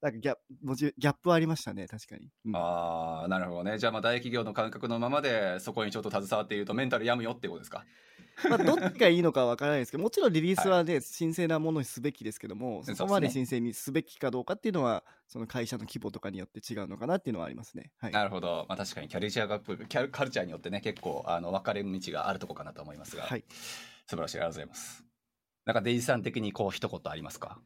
[0.00, 0.34] なんかギャ
[0.96, 2.56] ギャップはありましたね確かに、うん。
[2.56, 3.78] ああ、なるほどね。
[3.78, 7.84] じゃあ、まあ、大企業の感覚のままで、そこにちょっと携わっていると、メンタル病むよってことですか？
[8.48, 18.66] まあ、どっちがいいのかわからないですけどもちろんリリースはね、神聖なものにすべきですけどもそこまで神聖にすべきかどうかっていうのはその会社の規模とかによって違うのかなっていうのはありますねはいなるほど。
[18.68, 23.44] まあ、確かに、キャリチャープ、キャルカルチャーによってね、結構、あの、分かれ道があるとこかなと思いますが、はい
[24.06, 24.38] 素晴らしい。
[24.38, 25.04] ありがとうございます。
[25.64, 27.60] なんか、デイジさん的に、こう、一言ありますか？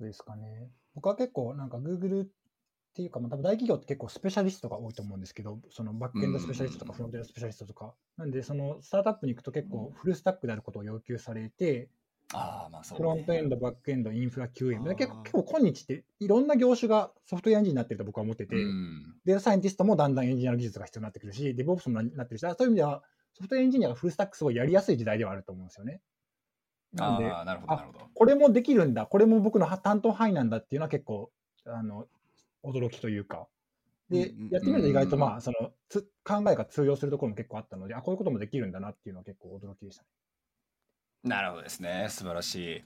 [0.00, 0.70] どうですかね。
[0.94, 2.26] 僕は結構なんか Google
[2.90, 7.94] っていうか、まあ、多分大企業って結構スペシャリストが多いと思うんですけど、そのバックエンドスペシャリストとかうんフロントエンドスペシャリストとか。
[8.16, 11.88] なんで、そのスタートアップに行くと結構フルスタックであることを要求されて、
[12.32, 14.82] ああ、まあ、そう、フロントエンド、バックエンド、インフラ、QM。
[14.94, 19.14] 結構結構今日っていろんな業種がソフトウェアエンジンになってると僕は思ってて、うん。
[19.24, 23.02] データサイエンティストもだんだんエンジニアの技術が必要になってくるし、デボプスもなってるし、あそういう意味では
[23.34, 26.00] ソフトウェアエンジニアがフルスタックすごいやりやすい時代ではあると思うんですよね。
[26.92, 28.06] なので、ああ、なるほど、あなるほど。
[28.14, 31.30] これもできるんだ、これも僕の担当範囲なんだっていうのは結構、
[31.66, 32.06] あの、
[32.64, 33.48] 驚きというか。
[34.08, 40.08] でやってみると意外とまあ、その、つ考えが通用するところも結構あったので、あ、こういうこともできるんだなっていうのは結構驚きでしたね。
[41.22, 42.06] なるほどですね。
[42.08, 42.82] 素晴らしい。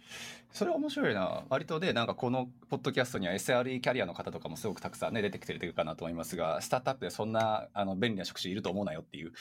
[0.50, 1.44] それ面白いな。
[1.50, 9.32] 割とね、なんかこのポッドキャストには SRE キャリアの方とかもすごくたくさんね、出てきてるかなと思いますが、スタートアップでそんなあの便利な職種いると思うなよっていう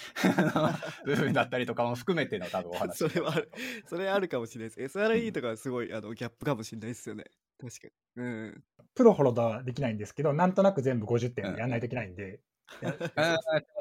[1.06, 2.98] 部分だったりとかも含めての多分お話。
[2.98, 3.52] それはある
[3.88, 7.26] それあるかもしれないです SRE とかはすごいあのギャップかもしれないですよね
[7.60, 8.64] 確かにうん
[8.96, 12.40] プロほどはできないんですけど、なんとなく全部50点やらないといけないんで、
[12.82, 13.06] やうんそ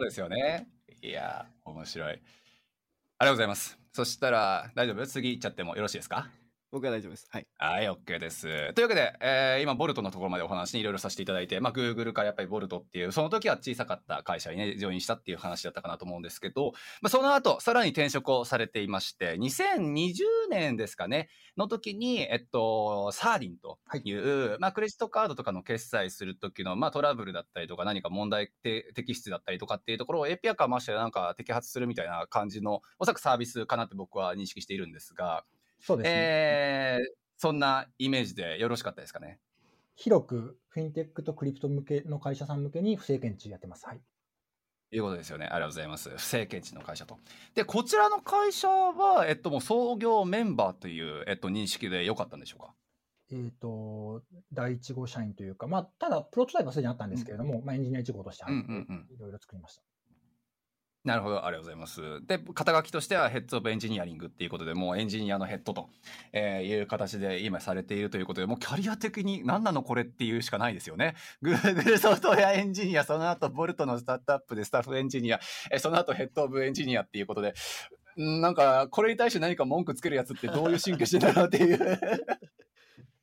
[0.00, 0.68] うですよね。
[1.02, 2.08] いやー、面白い。
[2.08, 3.78] ありがとうございます。
[3.92, 5.06] そしたら、大丈夫？
[5.06, 6.30] 次行っちゃってもよろしいですか？
[6.72, 7.26] 僕は大丈夫です。
[7.30, 7.46] はい。
[7.58, 8.72] はい、OK です。
[8.72, 20.14] というわけで、えー今、ボルトのところまでお話にいろいろさせていただいて、まあ、Google からやっぱりボルトっていう、その時は小さかった会社にね、ジョインしたっていう話だったかなと思うんですけど、まあ、その後、さらに転職をされていまして、2020
[20.48, 35.44] 年ですかね、の時に、えっと、サーディンという、まあ、クレジットカードとかの決済する時の、まあ、トラブルだったりとか、何か問題て摘出だったりとかっていうところを API かましてなんか摘発するみたいな感じの、おそらくサービスかなって僕は認識しているんですが、
[35.82, 36.12] そうですね。
[36.14, 39.40] えーそんなイメージでよろしかったですかね？
[39.96, 43.84] 広くフィンテックとクリプト向けの会社さん向けに不正検知やってます。
[43.84, 44.00] はい。
[44.92, 45.46] いうことですよね。
[45.46, 46.10] ありがとうございます。
[46.10, 47.18] 不正検知の会社と。
[47.56, 52.74] で、こちらの会社は、えっと、もう創業メンバーという、えっと、認識でよかったんでしょうか？
[53.32, 59.82] えっ、と、第1号社員というか、まあ、ただ、プロトタイプはすでにあったんですけれども、まあ、エンジニア1号としていろいろ作りました。
[61.04, 62.24] なるほど、ありがとうございます。
[62.26, 65.88] で、肩書きとしてはヘッドオブエンジニアリングっていうことで、もうエンジニアのヘッドと、
[66.32, 71.16] えーいう形で今されているということで、もうキャリア的に何なのこれっていうしかないですよね。
[71.42, 75.40] Google ソフトウェアエンジニア、その後 Bolt のスタートアップでスタッフエンジニア、
[75.72, 77.54] えーその後 Head of Engineer っていうことで、
[78.16, 81.98] なんか、これに対して何か文句つけるやつってどういう神経してんだろうっていう。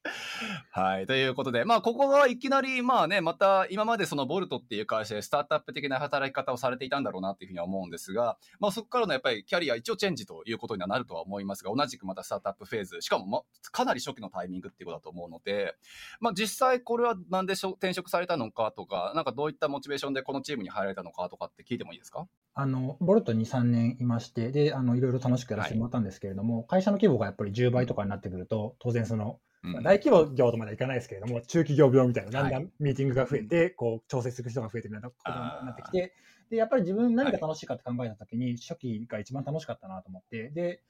[0.71, 1.05] はい。
[1.05, 15.75] ということで、まあ、ここがいきなり、まあね、また今までその Bolt っていう会社でスタートアップ的な働き方をされていたんだろうなっていうふうには思うんですが、まあ、そこからのやっぱりキャリア一応チェンジということにはなるとは思いますが、同じくまたスタートアップフェーズ、しかも、ま、かなり初期のタイミングっていうことだと思うので、
[16.21, 22.27] まあ、実際これはなんでしょ転職されたのかとか、なんかどういったモチベーションでこのチームに入られたのかとかって聞いてもいいですか？
[22.53, 36.13] あの、ボルト2、3年いまして、で、あの、いろいろ楽しくやらせてもらったんですけれども、会社の規模がやっぱり10倍とかになってくると、当然その、まあ大規模業とまではいかないですけれども、中企業病みたいな、だんだはんミーティングが増えて、こう、調整する人が増えてみたいなことになってきて、
[36.49, 40.81] で、やっぱり自分何が楽しいかって考えたときに、初期が一番楽しかったなと思って、で、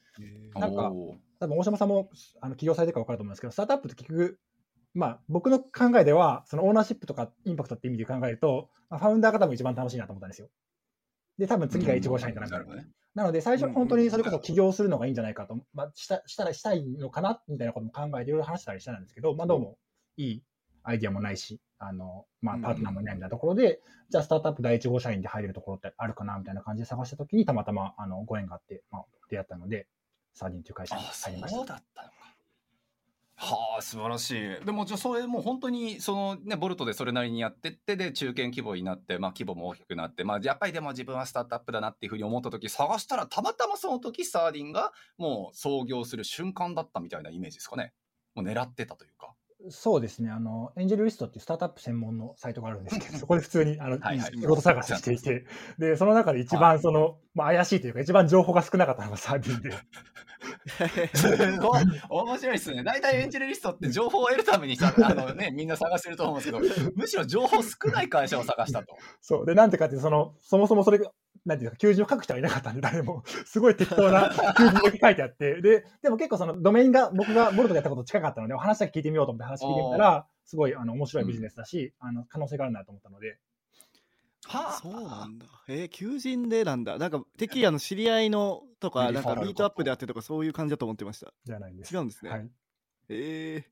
[0.55, 0.91] なんか
[1.39, 2.09] 多分大島さんも
[2.41, 4.39] あの起業されてるか分かると思うんですけど、スタートアップって結局、
[4.93, 10.49] まあ、僕の考えでは、そのオーナーシップとかインパクトって意味で考えると、まあファウンダーが多分一番楽しいなと思ったんですよ。
[11.37, 12.87] で、多分次が1号社員かなんかなるほどね。
[13.19, 19.77] なので、最初本当にそれこそ起業するのがいいんじゃないかと、まあ、したしたらしたいのかなみたいなことも考えていろいろ話したりしたんですけど、まあ、どうも
[20.15, 20.43] いい
[20.83, 29.87] アイディアもないし、あの、まあ、パートナーもいないみたいなところで、じゃあスタートアップ第1号社員で入れるところってあるかなみたいな感じで探したときに、たまたまあのご縁があって、まあ、出会ったので、
[30.33, 31.57] サーディンという会社にあ、入りました。
[31.57, 32.13] そうだったのか。
[33.41, 34.65] はあ、素晴らしい。
[34.65, 47.93] でも、じゃあ、それもう本当に、そのね、ボルトでそれなりにやってって、で、中堅規模になって、まあ、規模も大きくなって、まあ、やっぱりでも自分はスタートアップだなっていうふうに思った時、探したら、たまたまその時、サーディンがもう創業する瞬間だったみたいなイメージですかね。
[48.35, 49.33] もう狙ってたというか。
[49.69, 55.45] そうですね、あの、エンジェルリストっていうスタートアップ専門のサイトがあるんですけど、 そこで普通に、あの、はいはい仕事探ししていて、
[55.77, 59.71] で、その中で一番その、まあ、怪しいというか、一番情報が少なかったのがサーディンで、
[62.09, 62.83] 面白いですね。
[62.83, 68.97] 大体エンジェルリストって情報を得るためにさ、あのね、みんな探してると思うんですけど、むしろ情報少ない会社を探したと。
[69.21, 69.45] そう。
[69.45, 71.11] で、なんてかっていうと、その、そもそもそれが、
[71.45, 83.39] なんていうか、求人を書く人はいなかったんで、誰も、 すごい適当な 求人だけ書いてあって、で、でも結構その、ドメインが、僕がボルトでやったこと近かったので、お話だけ聞いてみようと思って話聞いてみたら、すごい、あの、面白いビジネスだし、あの、可能性があるなと思ったので、
[84.45, 85.45] はそうなんだ。
[85.67, 86.97] えー、求人でなんだ。
[86.97, 91.33] なんか、てっきりあの知り合いのとか、なんかミートアップであってとか、そういう感じだと思ってました。
[91.45, 91.93] じゃないんです。
[91.93, 92.31] 違うんですね。
[92.31, 92.49] はい。
[93.09, 93.65] え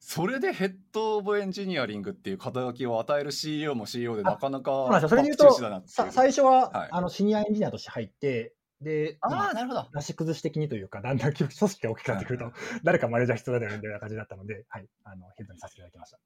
[0.00, 5.08] それでヘッド・オブ・エンジニアリングっていう肩書きを与える CEO も CEO でなかなかそうなんですよ。
[5.08, 9.86] それで言うと、最初は、はいあの、シニアエンジニアとして入って、で、まああ、なるほど。
[9.92, 12.52] 出し崩し的にというか、だんだん組織が大きくなってくると、
[12.84, 16.18] 誰かマネージャー必要だよねみたいな感じだったので、はい、あの、ヘッドにさせていただきました。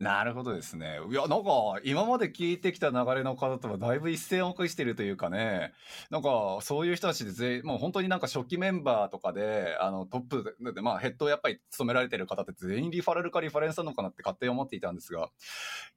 [0.00, 0.98] なるほどですね。
[1.10, 5.74] いや、なんか、今まで聞いてきた流れの方とはだいぶ一線を置してるというかね、
[6.08, 15.28] なんか、そういう人たちで全員、もう本当になんか初期メンバーとかで、あの、トップで、まあ、ヘッドをやっぱり務められてる方って全員リファラルかリファレンスなのかなって勝手に思っていたんですが、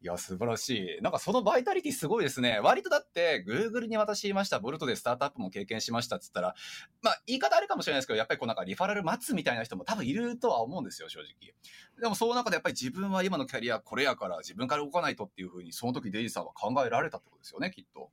[0.01, 1.01] いや、素晴らしい。
[1.01, 2.59] なんかそのバイタリティすごいですね。
[2.61, 6.55] 割とだって、Google に私言いました、ボルトでスタートアップも経験しましたっつったら、
[7.01, 11.53] まあ、言い方あるかもしれないですけど、やっぱりこうなんかリファラル待つみたいな人も多分いるとは思うんですよ、正直。
[12.01, 18.09] でもその中でやっぱり自分は今のキャリアこれやから自分から動かないとっていうふうにその時デイジさんは考えられたってことですよね、きっと。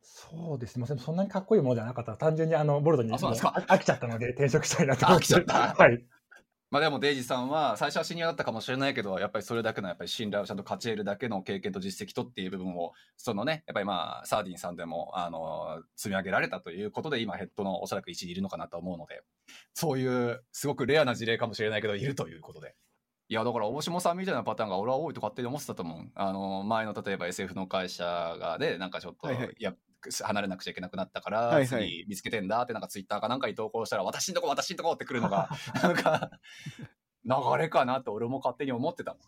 [0.00, 0.86] そうですね。
[0.88, 2.12] まあそんなにかっこいいものではなかった。
[2.16, 5.24] 単純にあの、ボルトに飽きちゃったので転職したいなと 思って。
[5.24, 6.06] 飽きちゃったはい。
[6.70, 19.24] まあでもデイジさんは最初はシニアだったかもしれないけど、やっぱりそれだけのやっぱり信頼をちゃんと勝ち得るだけの経験と実績とっていう部分を、そのね、やっぱりまあ、サーディンさんでも、あの、積み上げられたということで、今ヘッドのおそらく位置にいるのかなと思うので、
[19.74, 22.76] そういうすごくレアな事例かもしれないけど、いるということで。
[23.28, 26.10] いや、だから、大下さんみたいなパターンが俺は多いと勝手に思ってたと思う。
[26.14, 29.74] あの、前の例えば SF の会社がね、なんかちょっと、はいはいいや、
[30.22, 35.48] 離れなくちゃいけなくなったから、はいはい次見つけてんだってなんかツイッターかなんかに投稿したら、私んとこ、私んとこって来るのが、
[35.82, 36.30] なんか、
[37.24, 39.20] 流れかなって俺も勝手に思ってたもん。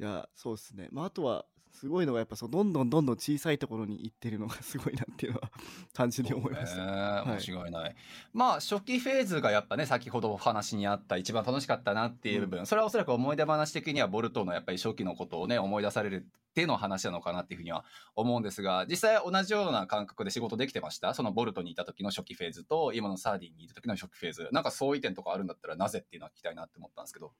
[0.00, 0.88] ー、いや、そうですね。
[0.92, 5.50] まあ、あとは、すごいのがやっぱそうどんどんどんどん小さいところに行ってるのがすごいなっていうのは
[5.92, 6.84] 単純に思いました。
[6.84, 7.96] ねはい間違いない。
[8.32, 21.14] まあ初期フェーズがやっぱね先ほどお話にあった一番楽しかったなっていう部分、それはおそらく思い出話的にはボルトのやっぱり初期のことをね思い出されるっていうの話なのかなっていうふうには思うんですが実際同じような感覚で仕事できてました？
[21.14, 27.32] そのボルトにいた時の初期フェーズと今のサーディンにいた時の初期フェーズなんか相違点とかあるんだったらなぜっていうのは聞きたいなって思ったんですけど。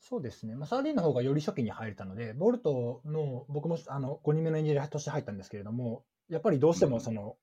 [0.00, 7.36] そうですね、まあ、サーディンの方がより初期に入れたので、ボルトの僕もあの5人目のエンジニアとして入ったんですけれども、やっぱりどうしてもその、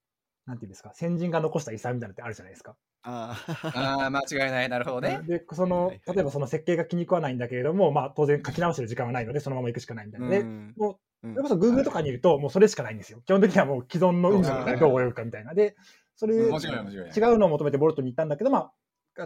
[0.45, 2.75] なんていうんですか、先人が残した遺産みたいなのってあるじゃないですか。
[3.03, 5.21] あああ間違いないなるほどね。
[5.27, 10.29] で、その例えばその設計が気に食わないんだけれども、まあ、当然書き直してる時間はないので、そのまま行くしかないみたいな。
[10.29, 13.21] で、うんもううんそれこそ Google とかにいると、もうそれしかないんですよ。
[13.25, 15.53] 基本的にはもう既存の運用でどう泳ぐかみたいな。
[15.53, 15.75] で、
[16.15, 16.39] それ、違。
[16.47, 18.71] うのを求めてボルトに行ったんだけど、まあ、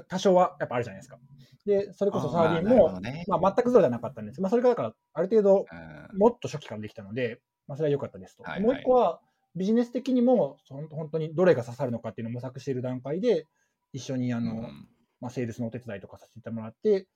[0.08, 1.18] 多少はやっぱあるじゃないですか。
[1.66, 4.42] で、それこそサーディンもまあねまあ、全くゼロじゃなかったんです。
[4.42, 8.44] まあ、それがだから、ある程度、うんもっと初期からできたので、まあ、それは良かったですと。
[8.44, 9.22] はいはいもう一個は、
[9.56, 10.58] ビジネス的にも、
[10.90, 13.48] 本当にどれが刺さるのかっていうのを模索している段階で、
[13.94, 14.88] 一緒にあの、うん
[15.20, 17.08] まあ、セールスのお手伝いとかさせてもらって、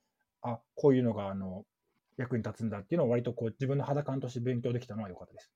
[0.42, 1.64] あ、こういうのがあの
[2.16, 5.50] 役に立つんだっていうのを割とこう自分の肌感として勉強できたのは良かったです。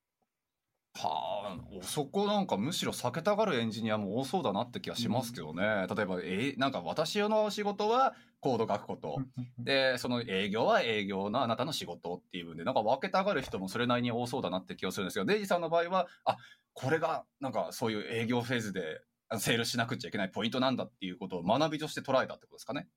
[0.93, 5.63] はあ、そこなんかむしろ避けたがるエンジニアも多そうだなって気がしますけどね。
[5.95, 9.23] 例えば、えなんか私の仕事はコード書くこと。
[9.57, 16.37] で、その営業は営業のあなたの仕事っていう分で、なんか分けたがる人もそれなりに多そうだなって気がするんですけど、デイジさんの場合は、あ、
[16.73, 19.01] これがなんかそういう営業フェーズで
[19.39, 22.89] セールしなくちゃいけないポイントなんだっていうことを学びとして捉えたってことですかね。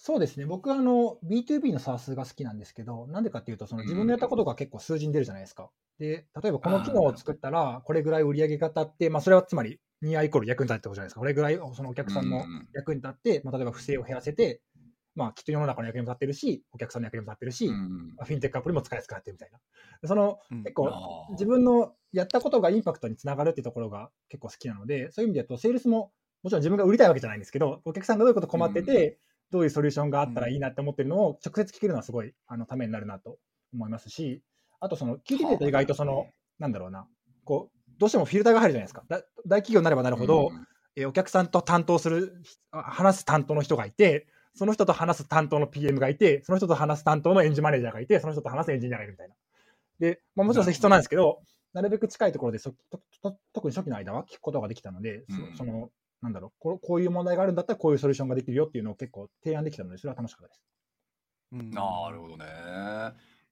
[0.00, 0.46] そうですね。
[0.46, 5.70] 僕はあの B2B の SARS が好きなんですけど、なんでかっていうと、その自分のやったことが結構数字に出るじゃないですか。
[5.98, 11.20] で、例えばこの機能を作ったら、これぐらい売り上げが立って、まあそれはつまり、ニアイコール役に立ってことじゃないですか。
[11.20, 14.62] これぐらいそのお客さんのうん役に立って、まあ例えば不正を減らせて、
[15.16, 19.58] まあきっと世の中の役にも立ってるし、お客さんの役にも立ってるし、うんまあフィンテックアプリも使いやすくなってるみたいな。
[20.00, 20.92] でそのうん結構
[21.32, 26.12] 自分のやったことがインパクトにつながるっていうところが結構好きなので、そういう意味で言うと、セールスも
[26.44, 29.18] もちろん自分が売りたいわけじゃないんですけど、お客さんがどういうこと困ってて、
[29.50, 33.38] どういうソリューションがあったらいいなって思ってるのを直接聞けるのはすごいあのためになるなと
[33.72, 34.42] 思いますし、
[34.80, 36.26] あとその聞いてみると意外とその、
[36.58, 37.06] なんだろうな、
[37.44, 39.04] こう、どうしてもフィルターが入るじゃないですか。
[39.08, 40.66] だ大企業になればなるほど、うん。
[40.96, 49.34] えーお客さんと担当する、あ話す担当の人がいて、その人と話す担当の PM がいて、その人と話す担当のエンジンマネージャーがいて、その人と話すエンジニアがいるみたいな。
[50.00, 51.40] で、まあ、もちろん必要なんですけど、
[51.72, 55.24] なるべく近いところでそとと特に初期の間は聞くことができたので、
[55.56, 55.90] その、
[56.22, 60.62] なんだろうこ、こういう問題があるんだったらこういうソリューションができるよっていうのを結構提案できたので、それは楽しかったです。
[61.52, 62.44] うんなるほどね。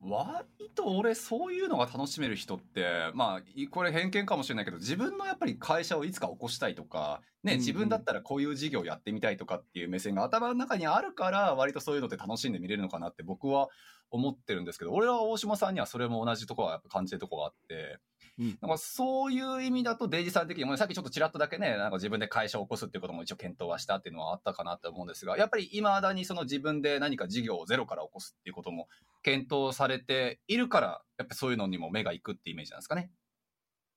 [0.00, 13.68] 割と俺そういうのが楽しめる人ってまあいこれ偏見かもしれないけど自分のやっぱり会社をいつか起こしたいとか、ね、自分だったらこういう事業やってみたいとかっていう目線が頭の中にあるから割とそういうのって楽しんで見れるのかなって僕は
[14.10, 17.98] 思ってるんですけど俺は大島さんにはそれも同じところはやっぱ感じてるところがあって。
[18.38, 28.88] うんなんかそういう意味だとデイジさん的にもさっきちょっとちらっとだけねなんか自分で会社を起こすっていうことも一応検討はしたっていうのはあったかなと思うんですがやっぱりいまだにその自分で何か事業をゼロから起こすっていうことも
[29.22, 33.10] 検討されているからやっぱそういうのにも目がいくってイメージなんですかね？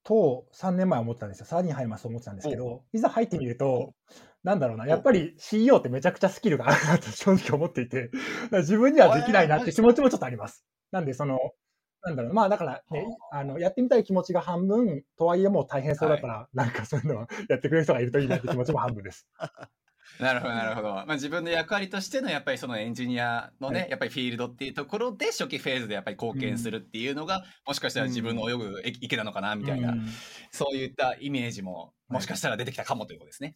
[0.04, 1.46] と、3年前思ったんですよ。
[1.46, 3.94] サーディン入りますと思ってたんですけど、いざ入ってみると、
[4.44, 8.10] なんだろうな、やっぱり CEO ってめちゃくちゃスキルがあるなと正直思っていて、
[8.52, 10.66] 自分にはできないなって気持ちもちょっとあります。
[10.92, 11.38] なんで、その、
[12.04, 13.44] なんだろう、まあだからね、あ。
[13.44, 19.28] の、やってみたい気持ちが半分、とはいえもう大変そうだから、なんかそういうのは やってくれる人がいるといいなって気持ちも半分です。
[20.20, 23.90] なるほどなるほど、まあ、自分の役割としてのやっぱりそのエンジニアのね、はい。
[23.92, 30.08] やっぱりフィールドっていうところで初期フェーズでやっぱり貢献するっていうのが、もしかしたら自分の泳ぐ池なのかなみたいな、うん。
[30.52, 33.56] そういったイメージももしかしたら出てきたかもということですね。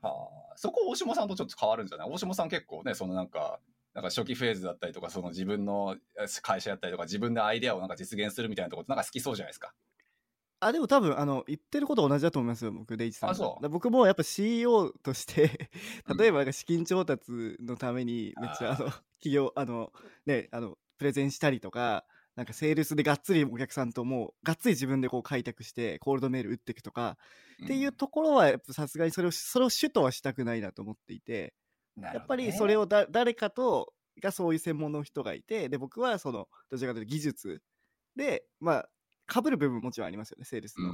[0.00, 3.58] はあ、そこ大下さんとちょっと変わるんじゃない大下さん結構ねそのなんか
[3.94, 5.96] なんか初期フェーズだったりとかその自分の
[6.42, 9.72] 会社やったりとか自分でアイデアをなんか実現するみたいなところってなんか好きそうじゃないですか。
[10.60, 13.34] あでも多分あの言ってること同じだと思いますよ僕デイジさん。
[13.34, 15.70] とあ僕もやっぱ CEO として
[16.08, 16.16] うん。
[16.16, 19.92] 例えばなんか資金調達のためにめっちゃあの企業あの
[20.26, 22.04] ねあのプレゼンしたりとか
[22.36, 27.16] なんかセールスでがっつりお客さんともうがっつり自分でこう開拓してコールドメール打っていくとか、
[27.62, 31.54] っていうところはやっぱさすがにそれをそれを主とはしたくないなと思っていて
[31.96, 37.62] うんやっぱりそれををだ誰かとがそういう専門の人がいてで僕はそのどちらかというと技術
[38.16, 38.88] でまあ
[39.32, 40.92] 被る部分ももちろんありますよねセールスの。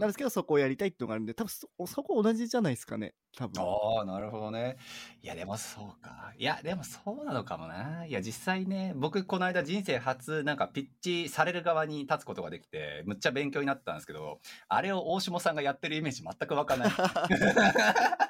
[0.00, 3.62] なんですけどそこをやりたいっていうのがあるんで多分そそこ同じじゃないですかね多分。
[3.62, 4.78] ああ、なるほどね。
[5.22, 6.32] いや、でもそうか。
[6.38, 8.06] いや、でもそうなのかもな。
[8.06, 16.90] いや、実際ね、僕、この間人生初、なんかピッチされる側に立つことができて、むっちゃ勉強になったんですけど、あれを大下さんがやってるイメージ全くわかんない。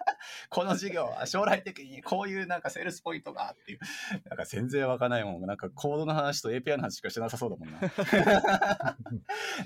[0.57, 3.78] この授業は将来的にこういうなんかセールスポイントがっていう。
[4.26, 5.43] なんか全然わかんないもん。
[5.45, 7.78] なんかコードの話と API の話しかしてなさそうだもんな。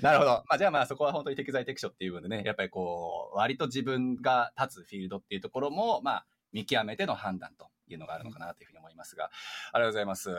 [0.03, 0.43] なるほど。
[0.49, 9.31] まあじゃあまあそこは本当に適材適所っていう分でね、やっぱりこう、割と自分が立つフィールドっていうところも、まあ見極めての判断というのがあるのかなというふうに思いますが、
[9.71, 10.29] ありがとうございます。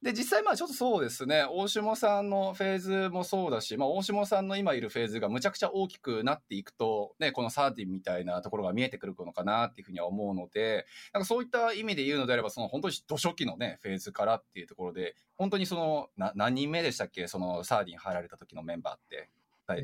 [0.00, 17.26] で、実際まあちょっとそうですね、大下さんのフェーズもそうだし、まあ大下さんの今いるフェーズがむちゃくちゃ大きくなっていくと、ね、このサーティンみたいなところが見えてくるのかなっていうふうには思うので、なんかそういった意味で言うのであれば、その本当に土初期のね、フェーズからっていうところで、本当にその、な何人目でしたっけ？
[17.26, 19.30] そのサーディン入られた時のメンバーって、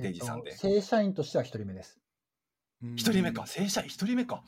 [0.00, 0.56] デイジーさんで。
[0.56, 1.98] 正社員としては一人目です。
[2.94, 4.44] 一人目か、正社員一人目か。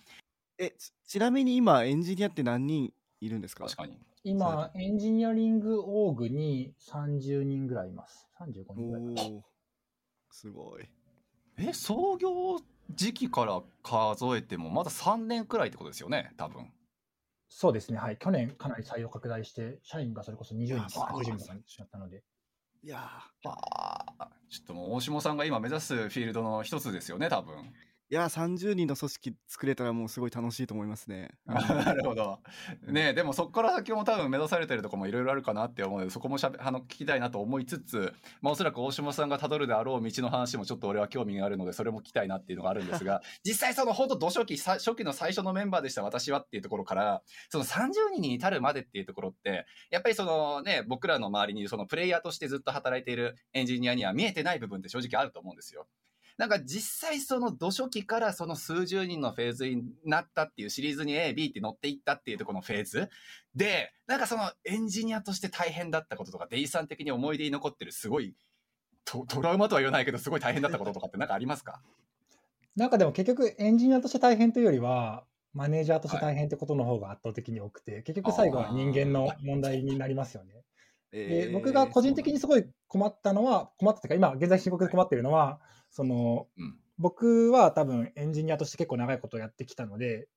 [0.58, 3.64] えちちなみに今エンジニアって何人いるんですか？
[3.64, 3.98] 確かに。
[4.28, 8.28] 今、エンジニアリングオーグに30人ぐらいいます。
[8.40, 9.44] 35人ぐらい
[10.32, 10.88] すごい
[11.58, 12.58] え、創業
[12.90, 16.72] 時期から数えてもまだ3年くらいってことですよね、多分。
[17.48, 17.98] そうですね。
[17.98, 18.16] はい。
[18.16, 22.24] 去年かなり採用拡大して、社員がそれこそ20人とかあそう50人とかにしちゃったので。
[22.82, 27.72] いやはあ、ちょっともう大下さんが今目指すフィールドの一つですよね、多分。
[28.10, 32.40] ーいやー30人の組織作れたらもうすごい楽しいと思いますね なるほど。
[32.86, 55.86] ねでもそこから先も多分目指されてるところもいろいろあるかなって思うので、そこもしゃべあの聞きたいなと思いつつ、まあおそらく大下さんが辿るであろう道の話もちょっと俺は興味があるので、それも聞きたいなっていうのがあるんですが、 実際その本当土初期、さ初期の最初のメンバーでした私はっていうところから、その30人に至るまでっていうところって、やっぱりそのね、僕らの周りにそのプレイヤーとしてずっと働いているエンジニアには見えてない部分って正直あると思うんですよ。
[56.36, 63.08] なんか実際その土初期からその数十人のフェーズになったっていうシリーズに A、B って乗っていったっていうところのフェーズ。
[63.54, 68.34] で、なんかそのエンジニアとして大変だったこととか、デイさん的に思い出に残ってるすごい
[69.04, 71.80] トトラウマとは言わないけど、すごい大変だったこととかってなんかありますか？
[72.76, 75.24] なんかでも結局エンジニアとして大変というよりは、
[75.54, 80.65] マネージャーとして大変ってことの方が圧倒的に多くて、結局最後は人間の問題になりますよね。
[81.16, 85.60] で、僕が個人的にすごい困ったのは、困ったというか、今現在深刻で困っているのは、
[85.90, 86.78] その、うん。
[86.98, 90.28] 僕は多分エンジニアとして結構長いことをやってきたので、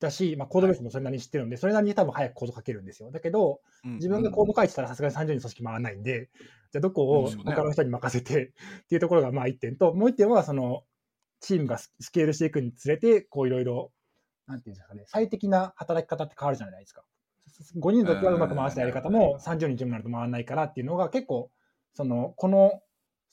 [0.00, 3.10] だし、まあ、コードベースもそれなりに知ってるので、それなりに多分早くコード書けるんですよ。
[3.10, 6.30] だけど、自分がコード書いてたらさすがに30人組織回らないんで、
[6.72, 10.84] じゃあどこを他の人に任せてっていうところがまあ一点と、もう一点はその
[11.40, 13.92] チームがススケールしていくにつれて、こういろいろ、
[14.46, 17.04] なんていうんですかね、最適な働き方って変わるじゃないですか。
[17.76, 21.50] 5人の時はうまく回したやり方も30人になると回らないからっていうのが結構、
[21.94, 22.80] その、この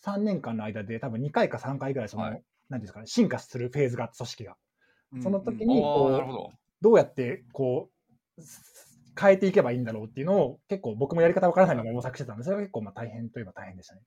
[0.03, 4.55] 3年間の間で多分2回か3回ぐらいその、はいなんですかね、進化するフェーズが組織が。
[5.21, 6.49] その時あにこうど。
[6.81, 7.89] どうやってこ
[8.37, 8.63] うす
[9.19, 14.01] 変えていけばいいんだろうっていうのを結構僕もやり方わからないまま模索してたんで、それが結構まあ大変といえば大変でしたね。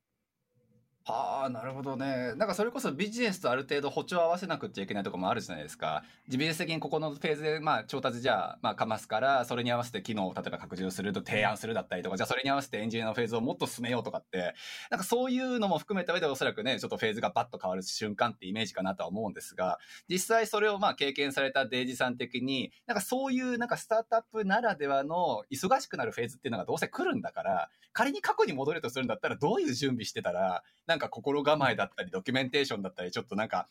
[1.07, 2.33] はあ、なるほどね。
[2.37, 6.03] なんかそれこそビジネスとある程度歩調を合わせなくちゃいけないとこもあるじゃないですか。
[6.29, 14.55] ビジネス的にここのフェーズで、まあ、調達じゃあ、まあ、かますから、それに合わせて機能を例えば拡充すると提案するだったりとか、じゃあそれに合わせてエンジニアのフェーズをもっと進めようとかって、
[14.91, 19.79] なんかそういうのも含めた上でおそらくね、ちょっとフェーズがバッと変わる瞬間ってイメージかなとは思うんですが、
[20.09, 30.63] 実際それをまあ経験されたデイジさん的に、なんかそういうなんかスタートアップならではの忙しくなるフェーズっていうのがどうせ来るんだから、仮に過去に戻るとするんだったらどういう準備してたら、
[30.95, 33.69] なんか心構えだったり、ドキュメンテーションだったり、ちょっとなんか、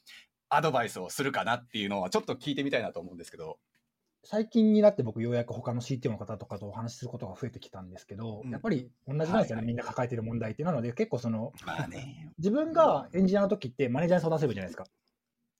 [0.49, 3.59] アドバイスをするかなっていうのは、ちょっと聞いてみたいなと思うんですけど。
[4.25, 12.29] 最近になって僕ようやく他の CTO の方とかとお話しすることが増えてきたんですけど、うんやっぱり同じなんですよね、はいはいみんな抱えている問題っていうなので、結構その、まあね。
[12.37, 14.85] 自分がエンジニアの時ってマネージャーに相談すればいいじゃないですか。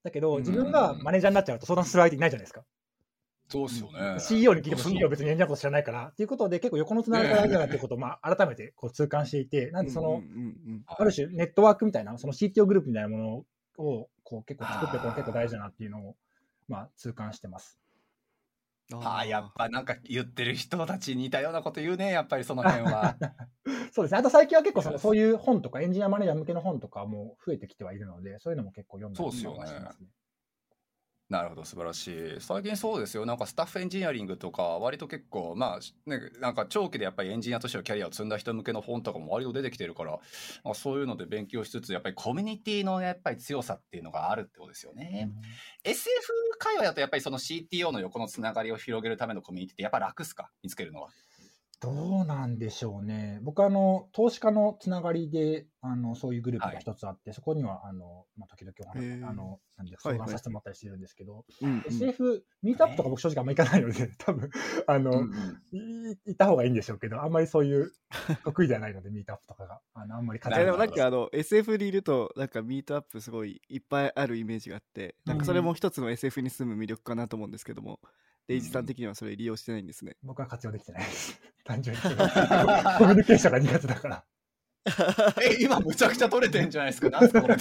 [0.03, 2.65] だけど、うん自分がマネージャーになっちゃうと相談する相手いないじゃないですか。
[3.53, 4.19] そうっすよね。
[4.19, 10.23] CEO に聞いてもそう CEO 別にエンジニアのこと知らないから、っていうことで結構横のつながりが大事だなっていうことをまあ改めてこう痛感していて、なんでその、
[10.87, 13.33] ある種ネットワークみたいな、その CTO グループみたいなもの
[13.77, 16.15] をこう結構作っていくのが結構大事だなっていうのを、
[16.67, 17.77] まあ、痛感してます。
[17.77, 17.83] うん
[18.91, 23.15] ああ、やっぱなんか言ってる人たち似たようなこと言うね、やっぱりその辺は。
[23.91, 24.17] そうですね。
[24.17, 30.09] あと最近は結構そのそういう本とか、エンジニアマネージャー向けの本とかも増えてきてはいるので、そういうのも結構読んだりそうっすよねとかしてますね。
[31.29, 32.35] なるほど、素晴らしい。
[32.41, 33.25] 最近そうですよ。
[33.25, 40.19] なんかスタッフエンジニアリングとか、割と結構、まあ、ね、なんか長期でやっぱりエンジニアとしてのキャリアを積んだ人向けの本とかも割と出てきてるから、
[40.63, 45.31] まあ、そういうので勉強しつつ、やっぱりコミュニティのやっぱり強さっていうのがあるってことですよね。
[45.83, 46.09] SF
[46.59, 50.51] 界隈だとやっぱりその CTO の横のつながりを広げるためのコミュニティってやっぱ楽っすか？
[50.61, 51.09] 見つけるのは。
[51.83, 53.39] どうなんでしょうね。
[53.41, 59.29] 僕あの、投資家のつながりで、あの、そういうグループが一つあって、そこには、あの、まあ、時々お話、へー。
[59.29, 61.83] あの、なんで、はい相談させてもらったりしてるんですけど、うんうん。
[61.85, 64.49] SF、ミートアップとか僕正直あんま行かないので、 多分、
[64.87, 65.77] あの、うんうん。
[65.77, 67.91] い行った方がいいんでしょうけど、あんまりそういう
[68.45, 69.81] 得意じゃないので、ミートアップとかが。
[69.93, 77.99] あのあんまりいやでもなんかあの SF にいるとなんかミートアップすごいいっぱいあるイメージがあってなんかそれも一つの SF に住む魅力かなと思うんですけども、
[78.47, 80.15] デイジさん的にはそれ利用してないんですね。
[80.21, 81.39] 僕は活用できてないです。
[81.63, 82.01] 単純に。
[82.03, 84.25] コミュニケーションが苦手だから。
[85.41, 87.09] え、今むちゃくちゃ取れてんじゃないですか？
[87.19, 87.55] なんすかこれ。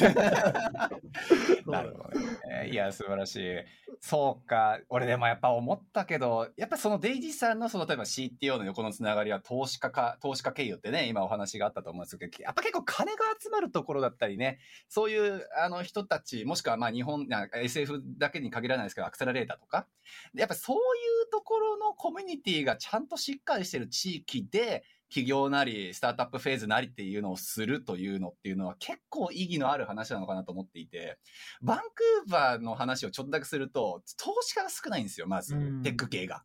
[1.66, 2.20] なるほど
[2.50, 2.68] ね。
[2.70, 3.58] いや、素晴らしい。
[4.00, 4.80] そうか。
[4.88, 14.58] 俺でもやっぱ思ったけど、やっぱそのデイジーさんのその例えば CTO の横のつながりは投資家か、投資家経由ってね、今お話があったと思うんですけど、やっぱ結構金が集まるところだったりね、
[14.88, 19.86] そういうあの人たち、もしくはまあ日本、な SF だけに限らないですけど、アクセラレーターとか、
[20.34, 20.80] でやっぱそうい
[21.28, 31.18] うところのコミュニティがちゃんとしっかりしてる地域で、企業なり、スタートアップフェーズなりっていうのをするというのっていうのは結構意義のある話なのかなと思っていて、
[31.60, 36.44] バンクーバーの話をちょっとだけすると、投資家が少ないんですよ、まずうん、テック系が。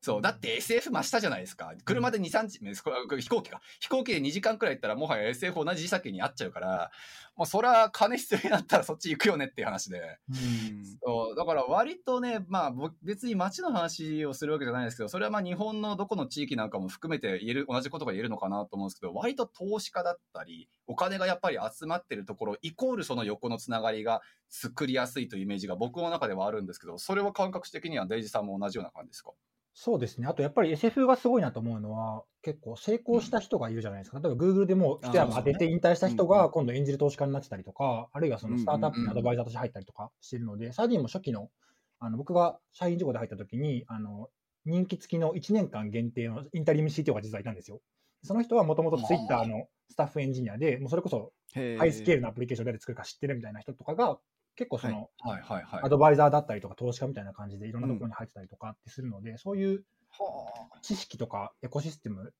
[0.00, 0.22] そう。
[0.22, 1.72] だって SF 真下じゃないですか。
[1.84, 3.60] 車で2、3時、飛行機か。
[3.78, 6.90] 飛行機で2時間くらい行ったらもはや SF 同じ時差にあっちゃうから、
[7.36, 10.18] もうそりゃ金必要になったらそっち行くよねっていう話で。
[10.30, 29.32] うんそうだから割とね、まあ僕別に街の話をするわけじゃないですけど、それはまあ日本のどこの地域なんかも含めて言える、同じことが言えるのかなと思うんですけど、割と投資家だったり、お金がやっぱり集まってるところ、イコールその横のつながりが作りやすいというイメージが僕の中ではあるんですけど、それは感覚的にはデイジさんも同じような感じですか？
[29.76, 30.28] そうですね。
[30.28, 34.20] あとやっぱり SF がすごいなと思うのは、結構成功した人がいるじゃないですか。
[34.20, 41.50] 例えば Google でもう一山当てて引退した人が今度演じる投資家になってたりとか、あるいはそのスタートアップにアドバイザーとして入ったりとかしてるので、サーディンも初期の、
[41.98, 44.28] あの僕が社員事故で入った時に、あの、
[44.64, 47.80] 人気付きの1年間限定のインタリム CTO が実はいたんですよ。
[48.22, 54.18] その人はもともと Twitter のスタッフエンジニアで、もうそれこそへハイスケールなアプリケーションで作るか知ってるみたいな人とかが、
[54.56, 55.42] 結構その、はい。
[55.42, 55.62] はい。
[55.62, 55.84] はい。
[55.84, 60.78] アドバイザーだったりとか投資家みたいな感じでいろんなところに入ってたりとかってするので、そういうはあ。
[60.80, 62.32] 知識とかエコシステム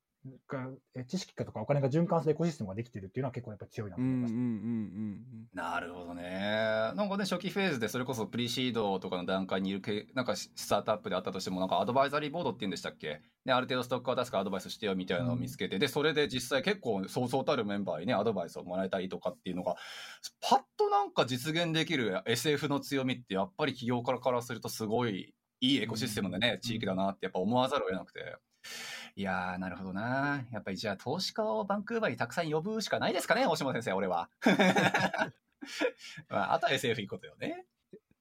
[0.48, 4.36] が、え知識とかお金が循環するエコシステムができてるっていうのは結構やっぱり強いなとうんうん思いうんます。
[4.36, 6.22] うんなるほどね。
[6.22, 13.22] なんかね、初期フェーズでそれこそプリシードとかの段階にいるけ、なんかスタートアップであったとしても、なんかアドバイザリーボードって言うんでしたっけ？
[13.44, 19.76] ね、ある程度ストックは出すからアドバイスしてよみたいなのを見つけて、で、それで実際結構そうそうたるメンバーにね、アドバイスをもらえたりとかっていうのが、
[20.40, 28.36] パッとなんか実現できる SF の強みって、やっぱり企業からからするとすごいいいエコシステムでね、地域だなってやっぱ思わざるを得なくて。
[29.16, 30.44] いやー、なるほどな。
[30.50, 34.28] やっぱりじゃあ投資家をバンクーバーにたくさん呼ぶしかないですかね、大島先生、俺は。
[36.28, 37.64] まあ、あとは SF いいことよね。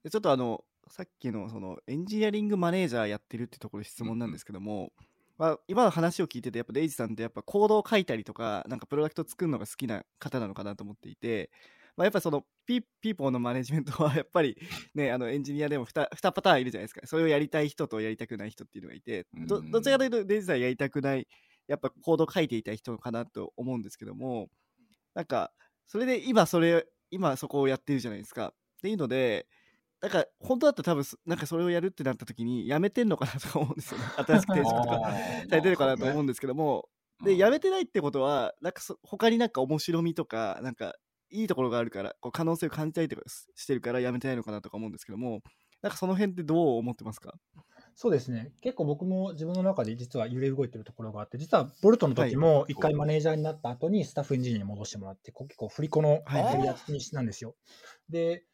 [0.08, 4.92] ちょっとあのさっきのそのエンジニアリングマネージャーやってるってところ質問なんですけども、
[5.38, 11.50] まあ、今の話を聞いててやっぱデイジさんってやっぱコードを書いたりとかなんかプロダクト作るのが好きな方なのかなと思っていて、
[11.96, 14.56] まあ、やっぱそのピピーポーのマネジメントはやっぱり
[14.94, 17.06] ねあのエンジニアでも 2, 2パターンいるじゃないですか。
[17.06, 21.28] それをやりたい人とやりたくない人っていうのがいてどうんどちらかというとデイジさんやりたくない
[21.68, 24.48] やっぱコードを書いていたい人かなと思うんですけども
[25.14, 25.52] なんか
[25.86, 28.48] それで今それ今そこをやってるじゃないですか。
[28.48, 28.50] っ
[28.82, 29.46] ていうので
[30.02, 34.04] なんか本当だったら多分そなんかそれをやるってなった時にやめてんのかなとか思うんですよね。
[34.16, 35.00] 新しく転職とか
[35.48, 36.88] されてるかなと思うんですけども。
[37.22, 40.94] でやめてないってことはなんかそ他になんか面白みとかなんか
[41.34, 45.40] いいところがあるからこう可能性を感じたりとかししてるからやめてないのかなとか思うんですけども
[45.82, 47.34] なんかその辺ってどう思ってますか？
[47.94, 48.52] そうですね。
[48.62, 57.54] 結構僕も自分の中で実は揺れ動いてるところがあって、実はボルトの時も一回マネージャーになった後にスタッフエンジニアに戻してもらって、こう結構振り子のはいやりやになんですよ。
[58.08, 58.44] で、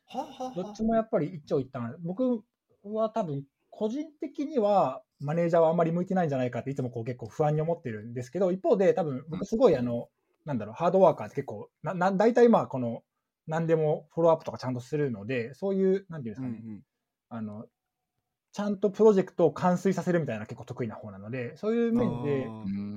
[0.57, 1.97] どっちもやっぱり一長一短。
[2.03, 2.43] 僕
[2.83, 10.09] は多分、個人的には、マネージャーはあんまり向いてないんじゃないかっていつもこう結構不安に思ってるんですけど、一方で多分僕すごいあの、
[10.45, 13.03] なんだろう、ハードワーカーって結構、な、な、大体まあこの、
[13.47, 16.83] 何でもフォローアップとかちゃんとするので、そういう、なんていうんですかね、
[17.29, 17.67] あの、
[18.53, 22.47] ちゃんとプロジェクトを完遂させるみたいな結構得意な方なので、そういう面で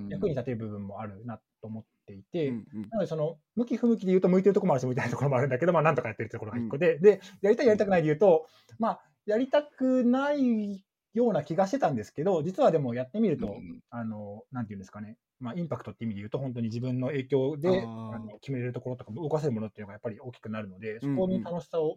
[0.10, 8.48] 役に立てる部分もあるなと思っていて、なのでその、向き不向きで言うと向いてるところもあるし、向いてないところもあるんだけど、まあなんとかやってるところが一個で、で、やりたいやりたくないで言うと、
[8.80, 10.84] まあ、やりたくない
[11.14, 13.55] ような気がしてたんですけど、実はでもやってみると、
[13.89, 21.95] あの、なんていうんですかね、まあ、インパクトって意味で言うと、本当に自分の影響であの決めれるところとか、動かせるものっていうのがやっぱり大きくなるので、そこに楽しさを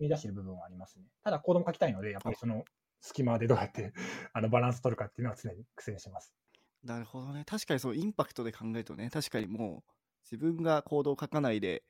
[0.00, 1.04] 見出している部分はありますね。
[1.22, 2.64] ただ、コードも書きたいので、やっぱりその
[3.00, 3.92] 隙間でどうやって
[4.32, 6.34] あのバランス取るかっていうのは常に苦戦してます。
[6.82, 7.44] なるほどね。
[7.46, 9.92] 確かにそのインパクトで考えるとね、確かにもう
[10.24, 11.82] 自分がコードを書かないで、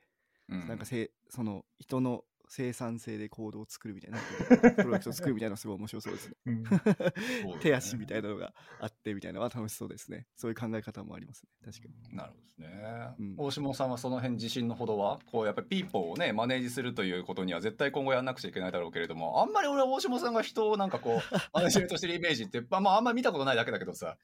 [0.48, 6.34] なんかせその人の生産性でコードを作るみたいな、プロジェクトを作るみたいなのすごい面白そうですね。
[6.46, 6.64] うん
[7.60, 10.26] 手足みたいなのがあってみたいなのは楽しそうですね。
[10.36, 11.50] そういう考え方もありますね。
[11.64, 12.16] 確かに。
[12.16, 13.14] なるほどですね。
[13.18, 24.16] うん大下さんはその辺自信のほどは、こうやっぱりピーポーをね、マネージするということには絶対今後やんなくちゃいけないだろうけれども、あんまり俺は大下さんが人をなんかこう、マネジメントしてるイメージって、まあ、まあ、あんまり見たことないだけだけどさ、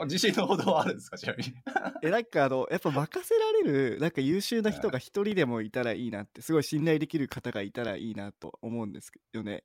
[0.00, 1.54] 自信のほどはあるんですか、 ちなみに。
[2.02, 9.64] え、なんかあの、やっぱ任せられる、なんか優秀な人が一人でもいたらいいなって、すごい信頼できる方がいたらいいなと思うんですよね。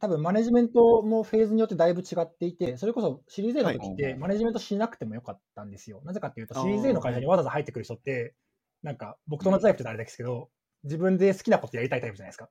[0.00, 6.02] 多分マネジメントもフェーズによってだいぶ違っていて、それこそシリーズ A の時っはいてマネジメントしなくてもよかったんですよ。
[6.04, 8.34] なぜかっていうと、シリーズ A の会社にわざわざ入ってくる人って、
[8.82, 10.50] なんか僕と同じタイプってあれですけど、
[10.82, 12.50] 自分で好きなことやりたいタイプじゃないですか。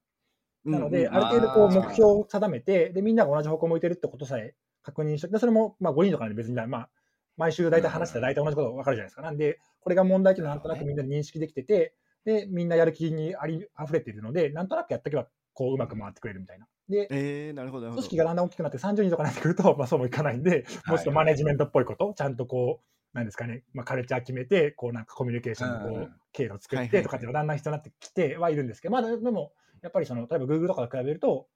[0.64, 6.90] なので、うんある程度こう目標を定めて、で、みんなが同じ方向を向いてるってことさえ確認して、でそれもまあ5人とかで別に、まあ、
[7.38, 9.22] 毎週大体話してたら大体同じこと分かるじゃないですか。
[9.22, 16.68] なんで、これが問題っていうのはなんとなくみんなで認識できてて、で、みんなやる気にあり溢れているので、なんとなくやっとけば、こう、うまく回ってくれるみたいな。
[16.88, 18.02] で、えー、なるほど、なるほど。
[18.02, 31.48] 組織がだんだん大きくなって30人とかになってくると、まあそうもいかないんで、もうちょっとマネジメントっぽいこと、ちゃんとこう、なんですかね、まあカルチャー決めて、こうなんかコミュニケーションのこう経路を作ってとかっていうのがだんだん必要になってきてはいるんですけど、まあでも、やっぱりその、例えば Google とかと比べると、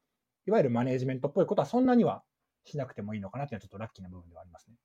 [0.47, 2.23] いわゆるマネジメントっぽいことはそんなには
[2.63, 4.75] しなくてもいいのかなっていうのはちょっとラッキーな部分ではありますね。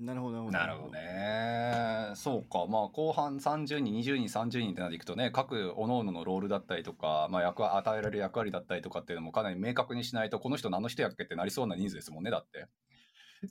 [0.00, 0.92] なるほど、なるほど。
[0.92, 2.12] ね。
[2.16, 2.66] そうか。
[2.66, 12.66] まあ、後半30人、20人、30人ってなっていくとね、各各々のロールだったりとか、まあ、役与えられる役割だったりとかっていうのもかなり明確にしないと、この人何の人やっけってなりそうな人数ですもんね、だって。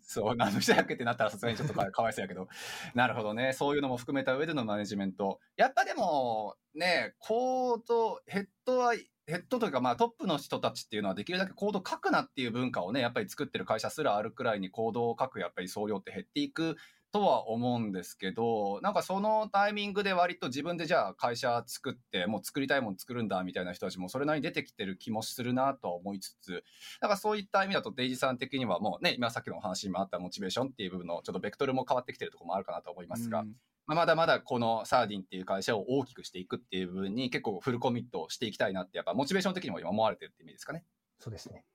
[0.05, 2.47] そう、何の人やっけってなったらさすがにちょっとかかわいそうやけど。
[2.93, 3.53] なるほどね。
[3.53, 5.39] そういうのも含めた上でのマネジメント。
[5.55, 8.93] やっぱでも、ね、コード、ヘッドは、
[9.25, 16.75] ヘッドというか、まあトップの人たちっていうのはできるだけコード書くなっていう文化をね、やっぱり作ってる会社すらあるくらいにコードを書くやっぱり総量って減っていく
[17.13, 26.63] とは思うんですけど、なんかそのタイミングで割と自分でじゃあ会社作って、もう作りたいもの作るんだみたいな人たちもそれなりに出てきてる気もするなとは思いつつ、
[26.99, 33.53] なんかそういった意味だとデイジさん的にはもうね、今さっきのお話にもあったモチベーションっていう部分のちょっとベクトルも変わってきてるところもあるかなと思いますが、うん
[33.85, 40.85] まあ、まだまだこのサーディンっていう会社を大きくしていくっていう部分に結構フルコミットしていきたいなってやっぱモチベーション的にも今思われてるって意味ですかね。
[41.19, 41.65] そうですね。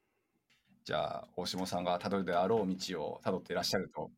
[0.84, 4.10] じゃあ大下さんがたどるであろう道をたどっていらっしゃると、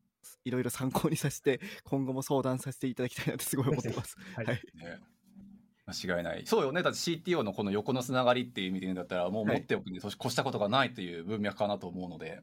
[0.45, 4.15] いろいろ参考にさせて、 今後も相談させていただきたいなってすごい思ってます。
[4.35, 4.61] はいはい。
[4.75, 4.99] ね、
[5.85, 6.45] 間違いない。
[6.45, 6.81] そうよね。
[6.81, 12.41] だって CTO のこの横のつながりっていう意味で言うんだったらもう持っておくに越したことがないという文脈かなと思うので。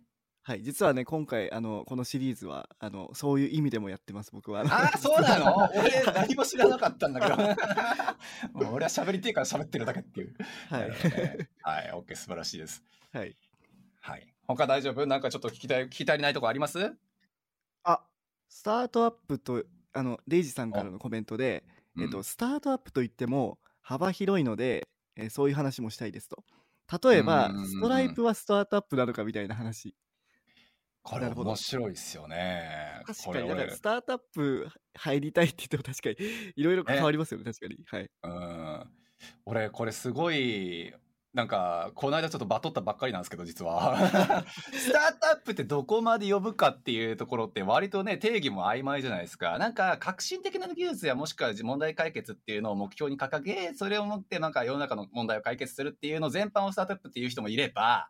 [0.49, 4.63] はい、実はね、今回、あの、このシリーズは、あの、そういう意味でもやってます、僕は。
[4.63, 5.69] ああ、 そうなの？
[5.77, 7.37] 俺何も知らなかったんだけど。
[8.65, 10.35] もう俺は喋りてえから喋ってるだけっていう。
[10.71, 10.91] はい。
[11.61, 12.83] はい、OK、素晴らしいです。
[13.13, 13.37] はい。
[14.01, 14.35] はい。
[14.47, 15.05] 他大丈夫？
[15.05, 16.97] なんかちょっと聞きたい、聞き足りないとこあります？
[17.83, 18.01] あ、
[18.49, 21.63] スタートアップと、あの、レイジさんからのコメントで、
[22.01, 26.43] えっと、スタートアップといっても幅広いので、えーそういう話もしたいですと。
[27.07, 29.95] 例えばうん、ストライプはスタートアップなのかみたいな話。
[31.03, 33.05] これ面白いですよね。
[33.07, 37.79] 確かに、からスタートアップ入りたいって言っても確かに、いろいろ変わりますよね、確かに。
[37.87, 38.11] はい。
[38.23, 38.91] うん。
[39.47, 40.95] 俺、これすごい、
[41.39, 43.97] なんか、この間ちょっとバトったばっかりなんですけど、実は。
[44.75, 49.57] スタートアップってどこまで呼ぶかっていうところって割とね、定義も曖昧じゃないですか。
[49.57, 58.09] なんか、革新的な技術やもしくは問題解決っていうのを目標に掲げ、それをもってなんか世の中の問題を解決するっていうの全般をスタートアップっていう人もいれば、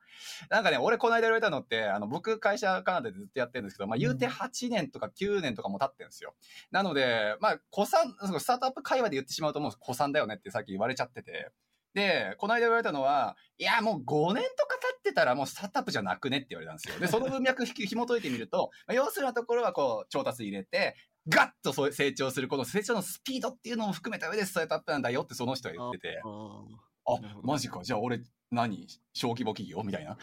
[0.49, 6.35] なんかね、俺この間言われたのって、あの、僕会社カナダでずっとやってるんですけど、まあ言うて8年とか9年とかも経ってるんですよ。
[6.71, 11.53] なので、まあ、古参、スタートアップ会話で言ってしまうともう古参だよねってさっき言われちゃってて。
[11.99, 17.01] で、この間言われたのは、いや、もう5年とか経ってたらもうスタートアップじゃなくねって言われたんですよ。
[17.01, 20.95] で、その文脈ひき 紐解いてみると、まあ要するなところはこう、調達入れて、
[21.29, 27.83] ガッとそう成長する、この成長のスピードっていうのも含めた上でスタートアップなんだよってその人は言ってて、あマジか。
[27.83, 28.21] じゃあ俺、
[28.51, 29.83] 何小規模企業？
[29.83, 30.17] みたいな。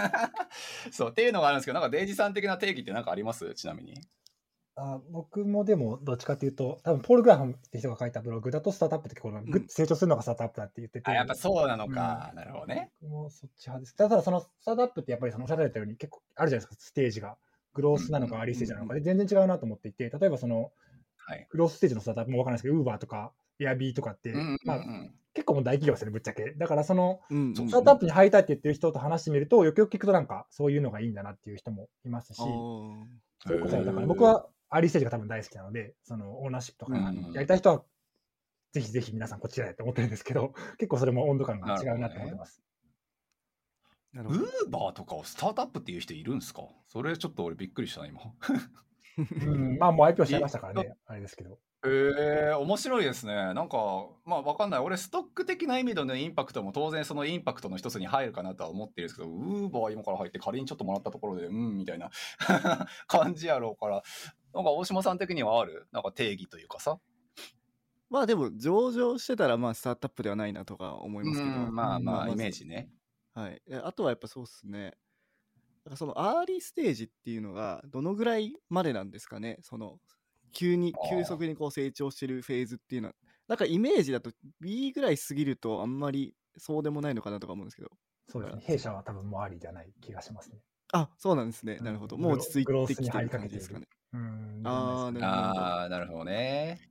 [0.92, 3.54] そう、っていうのがあるんですけど、なんかデイジさん的な定義って何かあります？
[3.54, 3.94] ちなみに。
[4.82, 12.32] あ僕もでも、どっちかっていうと、多分ポール・グラハムって人が書いたブログだと、スタートアップってこう、グッと成長するのがスタートアップだって言ってて、あ、やっぱそうなのか。
[12.34, 12.90] なるほどね。
[13.02, 13.94] 僕もそっち派です。
[13.94, 17.36] ただ、そのスタートアップってやっぱりそのおっしゃられたように結構あるじゃないですか、ステージが。
[17.74, 20.72] グロースなのか、アーリーステージなのかで、全然違うなと思っていて、例えばその、
[21.18, 21.46] はい。
[21.50, 24.84] グロースステージのスタートアップもわからないですけど、ウーバーとか、エアビーとかって、うんうんうんまあ、
[25.34, 26.54] 結構もう大企業ですよね、ぶっちゃけ。
[26.56, 33.04] だから、その、うんうんそうスタートアップに入りたいって言ってる人と話してみると、よくよく聞くとなんか、そういうのがいいんだなっていう人もいますし、あー
[33.42, 37.84] それこそ、だから僕はアーリーステージが多分大好きなので、そのオーナーシップとかうんやりたい人は、
[38.72, 42.62] ぜひぜひ皆さんこちらへって思ってるんですけど、 結構それも温度感が違うなって思ってます。
[44.14, 44.18] ウ。
[44.18, 46.62] ーバーとかをスタートアップっていう人いるんですか？
[46.88, 48.20] それちょっと俺びっくりしたな、今。
[49.18, 51.58] うん、まあもう IPO しちゃいましたからね、あれですけど。
[51.82, 53.34] えー、面白いですね。
[53.34, 54.80] なんか、まあわかんない。
[54.80, 62.10] 俺、ストック的な意味でのインパクトも当然そのインパクトの一つに入るかなとは思ってるんですけど、ウーバー今から入って仮にちょっともらったところで、うん、みたいな
[63.08, 64.02] 感じやろうから、
[64.52, 65.86] なんか大島さん的にはある？
[65.90, 66.98] なんか定義というかさ。
[68.10, 72.90] まあでも上場してたらまあスタートアップではないなとか思いますけど、うんまあまあ、ずイメージね。
[73.32, 74.94] はい、えあとはやっぱそうっすね
[75.94, 79.58] そのアーリーステージっていうのがどのぐらいまでなんですかね？
[79.62, 79.98] その
[80.50, 83.14] 急に急速にこう成長してるフェーズっていうのは
[83.48, 87.90] なんかイメージだと B ぐらい過ぎるとあんまりそうでもないのかなとか思うんですけど
[88.28, 88.62] そうですね。
[88.62, 90.62] 弊社は多分もうありじゃない気がしますね。
[90.92, 94.62] あそうなんですねうんなるほどもう落ち着いグロースにてきてる入りかけている感じですかねうん。
[94.64, 96.90] あーなるほどああ、なるほどね。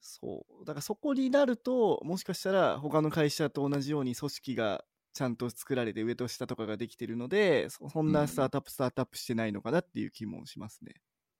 [0.00, 10.94] そうだからそこになるともしかしたら他の会社と同じように組織がちゃんと作られて上と下とかができてるのでそそんうんなスタートアップ、スタートアップしてないのかなっていう気もしますね。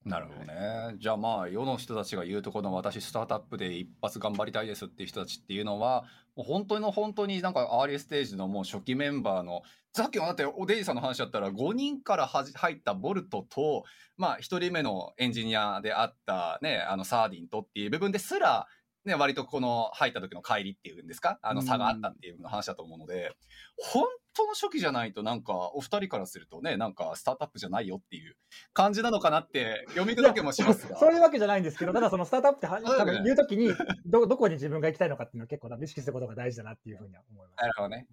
[0.05, 0.96] なるほどね。
[0.99, 6.05] じゃあまあ世の人たちが言うとこの私スタートアップで一発頑張りたいですっていう人たちっていうのは
[6.36, 13.84] もう本当の本当になんかアーリーステージのもう初期メンバーのさっきもだっておデイジさんの話だったら5人からはじ入ったボルトと
[14.16, 18.66] まあ1人目のエンジニアであったねあのサーディンとっていう部分ですら
[19.09, 21.38] ね、割とこの入った時の乖離っていうんですか？
[21.42, 23.32] あの差があったっていうの話だと思うので、
[23.76, 28.36] 本当の初期じゃないとなんかお二人からするとねなんかスタートアップじゃないよっていう
[28.72, 30.96] 感じなのかなって読み砕けもしますが。
[30.96, 33.72] そういうわけじゃないんですけど、ただそのスタートアップって多分言うときに
[34.06, 37.61] ど、どこに自分が行きたいのかっていうのは結構意識することが大事だなっていうふうには思います。
[37.62, 38.06] なるほどね。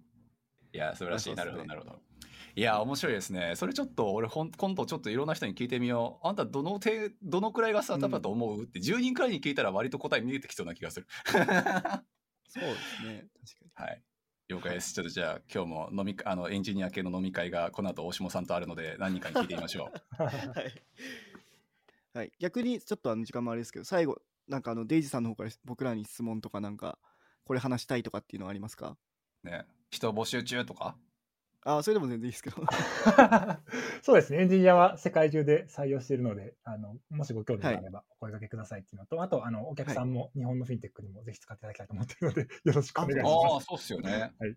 [0.74, 1.36] いや、素晴らしい。
[1.36, 2.00] なるほど、なるほど。
[2.58, 3.53] いや、面白いですね。
[3.56, 6.28] それちょっと、俺、ほん今度ちょっといろんな人に聞いてみよう。
[6.28, 6.89] あんた、どの程、
[7.22, 11.08] どのくらいがスタートアップだと思う、って、10人くらいに聞いたら割と答え見えてきそうな気がする。
[12.47, 14.01] そうですね確かはい。
[14.47, 14.93] 了解です。
[14.93, 20.24] ちょっとじゃあ、今日も飲み、あの、エンジニア系の飲み会が、この後、大下さんとあるので、何人かに聞いてみましょう。
[20.24, 20.30] に。
[20.30, 20.32] は
[20.62, 20.84] い、
[22.14, 26.97] はい、逆にちょっとあの時間もあれですけど最後なんかあのデイジさんの方から僕らに質問とかなんか
[27.43, 28.95] これ話したいとかっていうのはありますか？
[29.43, 29.66] ね。
[29.89, 30.95] 人募集中とか？
[31.68, 32.57] あそれでも全然いいですけど。
[34.03, 43.66] そうですね、エンジニアは世界中で採用しているので、あのもしご興味があればお声掛けくださいっていうのと、あとあのお客さんも日本のフィンテックにもぜひ使っていただきたいと思っているので、 よろしくお願いしああ、ます。
[43.66, 44.32] そうっすよね。
[44.39, 44.55] はい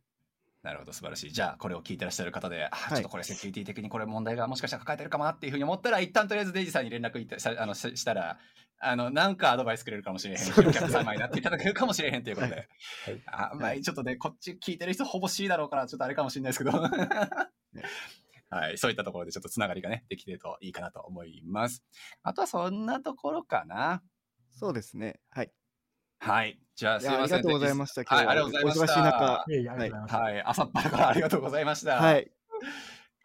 [0.60, 1.32] なるほど、素晴らしい。
[1.32, 8.40] じゃあ、これを聞いてらっしゃる方で、あいちょっとこれセキュリティ的にこれ問題がもしかしたら抱えてるかもなっていうふうに思ったら、一旦とりあえずデイジさんに連絡いたしあのししたら、
[8.80, 12.54] あの、なんかアドバイスくれるかもしれへんし、お客様になっていただけるかもしれへんということで。
[12.54, 12.66] はい
[13.26, 16.80] あまあ、ちょっとね、こっち聞いてる人ほぼ C だろうから、ちょっとあれかもしれないですけど。
[18.50, 21.84] はい、そういったところでちょっとつながりがね、できてるといいかなと思います。
[22.22, 24.02] あとはそんなところかな。
[24.52, 25.20] そうですね。
[25.30, 25.52] はい。
[26.20, 26.58] はい。
[26.74, 27.22] じゃあ、すいません。
[27.22, 28.82] ありがとうございましたはい、ありがとうございました。
[28.82, 29.66] お忙しい中いえい。
[29.66, 31.96] はい、朝っぱらからありがとうございました。
[31.96, 32.30] はい。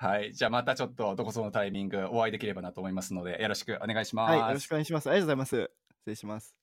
[0.04, 0.34] はい。
[0.34, 4.32] じゃあまたちょっとどこそのタイミングお会いできればなと思いますので、よろしくお願いします。
[4.32, 4.47] はい。
[4.49, 5.10] よろしくお願いします。
[5.10, 5.56] ありがとうございます。
[5.56, 5.72] 失
[6.08, 6.54] 礼します。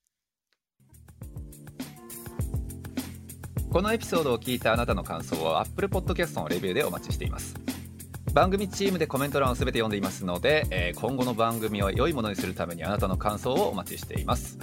[3.72, 7.54] このエピソードを聞いたあなたの感想を Apple Podcast のレビューでお待ちしています。
[8.34, 14.58] 番組チームでコメント欄をすべて読んでいますので、えー今後の番組を良いものにするためにあなたの感想をお待ちしています。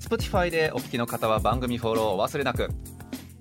[0.00, 2.70] Spotify でお聞きの方は番組フォローをお忘れなく。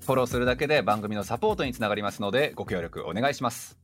[0.06, 3.80] フォローするだけで番組のサポートにつながりますので、ご協力お願いします。